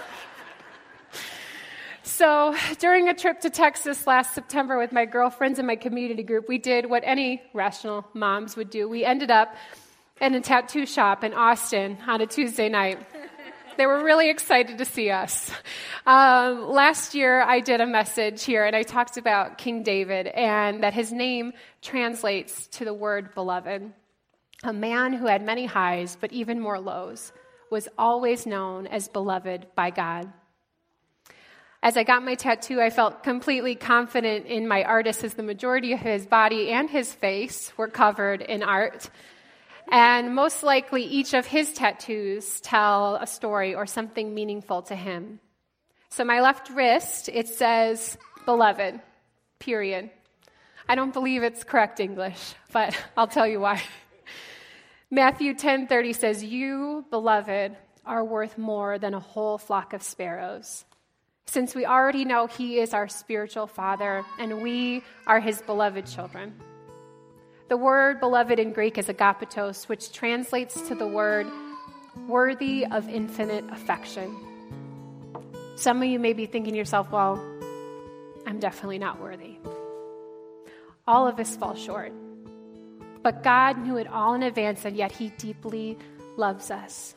So, 2.04 2.56
during 2.80 3.10
a 3.10 3.14
trip 3.14 3.42
to 3.42 3.50
Texas 3.50 4.08
last 4.08 4.34
September 4.34 4.78
with 4.78 4.94
my 4.94 5.06
girlfriends 5.06 5.60
and 5.60 5.68
my 5.68 5.76
community 5.76 6.24
group, 6.24 6.48
we 6.48 6.58
did 6.58 6.90
what 6.90 7.04
any 7.06 7.42
rational 7.54 8.08
moms 8.14 8.56
would 8.56 8.70
do. 8.70 8.88
We 8.88 9.04
ended 9.04 9.30
up 9.30 9.54
in 10.22 10.34
a 10.34 10.42
tattoo 10.42 10.86
shop 10.86 11.24
in 11.24 11.34
Austin 11.34 11.98
on 12.08 12.22
a 12.22 12.26
Tuesday 12.26 12.70
night. 12.70 13.00
They 13.78 13.86
were 13.86 14.04
really 14.04 14.32
excited 14.32 14.80
to 14.80 14.86
see 14.86 15.12
us. 15.12 15.52
Um, 16.08 16.72
last 16.72 17.14
year, 17.14 17.42
I 17.42 17.60
did 17.60 17.80
a 17.80 17.86
message 17.86 18.44
here 18.44 18.66
and 18.66 18.76
I 18.76 18.82
talked 18.82 19.18
about 19.18 19.60
King 19.60 19.84
David 19.84 20.26
and 20.26 20.82
that 20.82 20.96
his 20.96 21.12
name 21.14 21.54
translates 21.84 22.68
to 22.68 22.86
the 22.86 22.94
word 22.94 23.36
beloved. 23.36 23.94
A 24.64 24.74
man 24.74 25.14
who 25.14 25.28
had 25.28 25.46
many 25.46 25.68
highs, 25.68 26.18
but 26.20 26.34
even 26.34 26.60
more 26.60 26.80
lows, 26.80 27.32
was 27.70 27.88
always 28.00 28.48
known 28.48 28.88
as 28.88 29.08
beloved 29.10 29.68
by 29.76 29.92
God. 29.92 30.34
As 31.84 31.96
I 31.96 32.04
got 32.04 32.24
my 32.24 32.34
tattoo, 32.34 32.82
I 32.82 32.90
felt 32.90 33.22
completely 33.22 33.76
confident 33.76 34.48
in 34.48 34.68
my 34.68 34.84
artist 34.84 35.24
as 35.24 35.36
the 35.36 35.44
majority 35.44 35.94
of 35.94 36.00
his 36.00 36.26
body 36.26 36.72
and 36.72 36.90
his 36.90 37.14
face 37.14 37.72
were 37.78 37.88
covered 37.88 38.42
in 38.42 38.64
art. 38.64 39.12
And 39.90 40.36
most 40.36 40.64
likely, 40.64 41.04
each 41.04 41.34
of 41.34 41.46
his 41.46 41.74
tattoos 41.74 42.60
tell 42.62 43.16
a 43.16 43.28
story 43.28 43.74
or 43.76 43.86
something 43.86 44.34
meaningful 44.34 44.82
to 44.84 44.96
him. 44.96 45.40
So, 46.10 46.24
my 46.26 46.42
left 46.42 46.70
wrist, 46.70 47.30
it 47.32 47.48
says, 47.48 48.18
Beloved, 48.46 49.00
period. 49.60 50.10
I 50.90 50.96
don't 50.96 51.14
believe 51.14 51.44
it's 51.44 51.64
correct 51.64 52.00
English, 52.00 52.56
but 52.72 52.98
I'll 53.18 53.28
tell 53.28 53.48
you 53.48 53.60
why. 53.60 53.82
Matthew 55.10 55.54
10:30 55.54 56.14
says, 56.16 56.44
"You, 56.44 57.06
beloved, 57.10 57.78
are 58.06 58.24
worth 58.24 58.58
more 58.58 59.00
than 59.00 59.14
a 59.14 59.20
whole 59.20 59.58
flock 59.58 59.94
of 59.94 60.04
sparrows." 60.04 60.86
Since 61.46 61.76
we 61.76 61.86
already 61.86 62.26
know 62.26 62.48
he 62.48 62.80
is 62.80 62.94
our 62.94 63.08
spiritual 63.08 63.68
father 63.68 64.26
and 64.38 64.62
we 64.62 65.02
are 65.26 65.40
his 65.40 65.62
beloved 65.62 66.06
children. 66.06 66.60
The 67.70 67.76
word 67.76 68.22
beloved 68.22 68.60
in 68.60 68.72
Greek 68.72 68.98
is 68.98 69.08
agapetos, 69.08 69.90
which 69.90 70.14
translates 70.14 70.80
to 70.88 70.96
the 70.96 71.06
word 71.06 71.48
worthy 72.26 72.86
of 72.86 73.10
infinite 73.10 73.66
affection. 73.70 74.34
Some 75.76 75.98
of 75.98 76.08
you 76.08 76.18
may 76.18 76.32
be 76.32 76.46
thinking 76.46 76.72
to 76.74 76.78
yourself, 76.78 77.12
well, 77.12 77.44
I'm 78.46 78.60
definitely 78.60 79.00
not 79.00 79.20
worthy. 79.20 79.58
All 81.06 81.28
of 81.28 81.42
us 81.42 81.58
fall 81.58 81.76
short. 81.76 82.14
But 83.22 83.44
God 83.44 83.78
knew 83.80 83.98
it 83.98 84.08
all 84.08 84.34
in 84.34 84.44
advance, 84.44 84.86
and 84.86 84.96
yet 84.96 85.12
He 85.12 85.32
deeply 85.32 85.98
loves 86.38 86.72
us. 86.72 87.16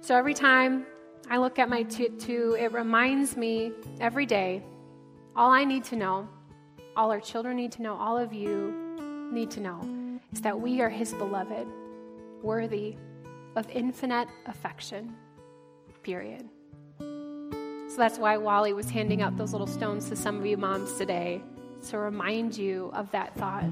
So 0.00 0.16
every 0.16 0.34
time 0.34 0.86
I 1.30 1.38
look 1.38 1.60
at 1.60 1.68
my 1.68 1.84
tattoo, 1.84 2.56
it 2.58 2.72
reminds 2.72 3.36
me 3.36 3.70
every 4.00 4.26
day 4.26 4.64
all 5.36 5.52
I 5.52 5.62
need 5.62 5.84
to 5.84 5.96
know, 5.96 6.28
all 6.96 7.12
our 7.12 7.20
children 7.20 7.56
need 7.56 7.70
to 7.72 7.82
know, 7.82 7.94
all 7.94 8.18
of 8.18 8.32
you 8.32 8.81
need 9.32 9.50
to 9.52 9.60
know, 9.60 9.80
is 10.32 10.40
that 10.42 10.60
we 10.60 10.80
are 10.80 10.88
His 10.88 11.12
beloved, 11.14 11.66
worthy 12.42 12.96
of 13.56 13.68
infinite 13.70 14.28
affection. 14.46 15.14
Period. 16.02 16.48
So 16.98 17.96
that's 17.96 18.18
why 18.18 18.36
Wally 18.36 18.72
was 18.72 18.90
handing 18.90 19.22
out 19.22 19.36
those 19.36 19.52
little 19.52 19.66
stones 19.66 20.08
to 20.08 20.16
some 20.16 20.38
of 20.38 20.46
you 20.46 20.56
moms 20.56 20.94
today 20.94 21.42
to 21.88 21.98
remind 21.98 22.56
you 22.56 22.90
of 22.94 23.10
that 23.10 23.34
thought 23.36 23.64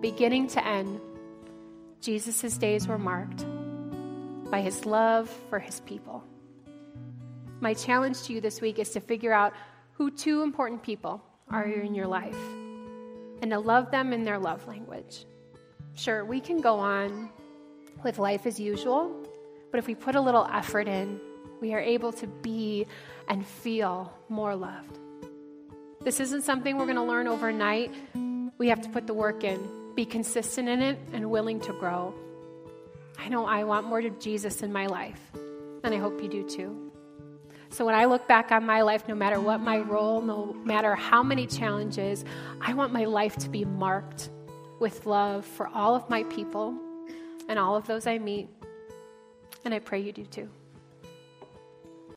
beginning 0.00 0.46
to 0.48 0.66
end, 0.66 1.00
Jesus' 2.00 2.56
days 2.56 2.88
were 2.88 2.98
marked 2.98 3.44
by 4.50 4.60
his 4.60 4.86
love 4.86 5.28
for 5.50 5.58
his 5.58 5.80
people. 5.80 6.24
My 7.60 7.74
challenge 7.74 8.22
to 8.22 8.32
you 8.32 8.40
this 8.40 8.60
week 8.60 8.78
is 8.78 8.90
to 8.90 9.00
figure 9.00 9.32
out 9.32 9.52
who 9.92 10.10
two 10.10 10.42
important 10.42 10.82
people 10.82 11.22
are 11.50 11.64
in 11.64 11.94
your 11.94 12.06
life 12.06 12.38
and 13.42 13.50
to 13.50 13.58
love 13.58 13.90
them 13.90 14.12
in 14.12 14.24
their 14.24 14.38
love 14.38 14.66
language. 14.66 15.24
Sure, 15.94 16.24
we 16.24 16.40
can 16.40 16.60
go 16.60 16.78
on 16.78 17.30
with 18.04 18.18
life 18.18 18.46
as 18.46 18.58
usual, 18.58 19.14
but 19.70 19.78
if 19.78 19.86
we 19.86 19.94
put 19.94 20.14
a 20.14 20.20
little 20.20 20.46
effort 20.52 20.88
in, 20.88 21.20
we 21.60 21.74
are 21.74 21.80
able 21.80 22.12
to 22.12 22.26
be 22.26 22.86
and 23.28 23.46
feel 23.46 24.12
more 24.28 24.56
loved. 24.56 24.98
This 26.00 26.20
isn't 26.20 26.42
something 26.42 26.76
we're 26.76 26.86
going 26.86 26.96
to 26.96 27.02
learn 27.02 27.28
overnight. 27.28 27.92
We 28.58 28.68
have 28.68 28.80
to 28.82 28.88
put 28.88 29.06
the 29.06 29.14
work 29.14 29.44
in 29.44 29.80
be 29.94 30.06
consistent 30.06 30.68
in 30.68 30.82
it, 30.82 30.98
and 31.12 31.30
willing 31.30 31.60
to 31.60 31.72
grow. 31.74 32.14
I 33.18 33.28
know 33.28 33.44
I 33.44 33.64
want 33.64 33.86
more 33.86 34.00
of 34.00 34.18
Jesus 34.18 34.62
in 34.62 34.72
my 34.72 34.86
life, 34.86 35.20
and 35.84 35.94
I 35.94 35.98
hope 35.98 36.22
you 36.22 36.28
do 36.28 36.48
too. 36.48 36.89
So 37.70 37.86
when 37.86 37.94
I 37.94 38.06
look 38.06 38.26
back 38.26 38.50
on 38.50 38.66
my 38.66 38.82
life, 38.82 39.06
no 39.06 39.14
matter 39.14 39.40
what 39.40 39.60
my 39.60 39.78
role, 39.78 40.20
no 40.20 40.54
matter 40.64 40.96
how 40.96 41.22
many 41.22 41.46
challenges, 41.46 42.24
I 42.60 42.74
want 42.74 42.92
my 42.92 43.04
life 43.04 43.36
to 43.38 43.48
be 43.48 43.64
marked 43.64 44.28
with 44.80 45.06
love 45.06 45.44
for 45.44 45.68
all 45.68 45.94
of 45.94 46.10
my 46.10 46.24
people 46.24 46.76
and 47.48 47.58
all 47.58 47.76
of 47.76 47.86
those 47.86 48.08
I 48.08 48.18
meet. 48.18 48.48
And 49.64 49.72
I 49.72 49.78
pray 49.78 50.00
you 50.00 50.12
do 50.12 50.24
too. 50.24 50.48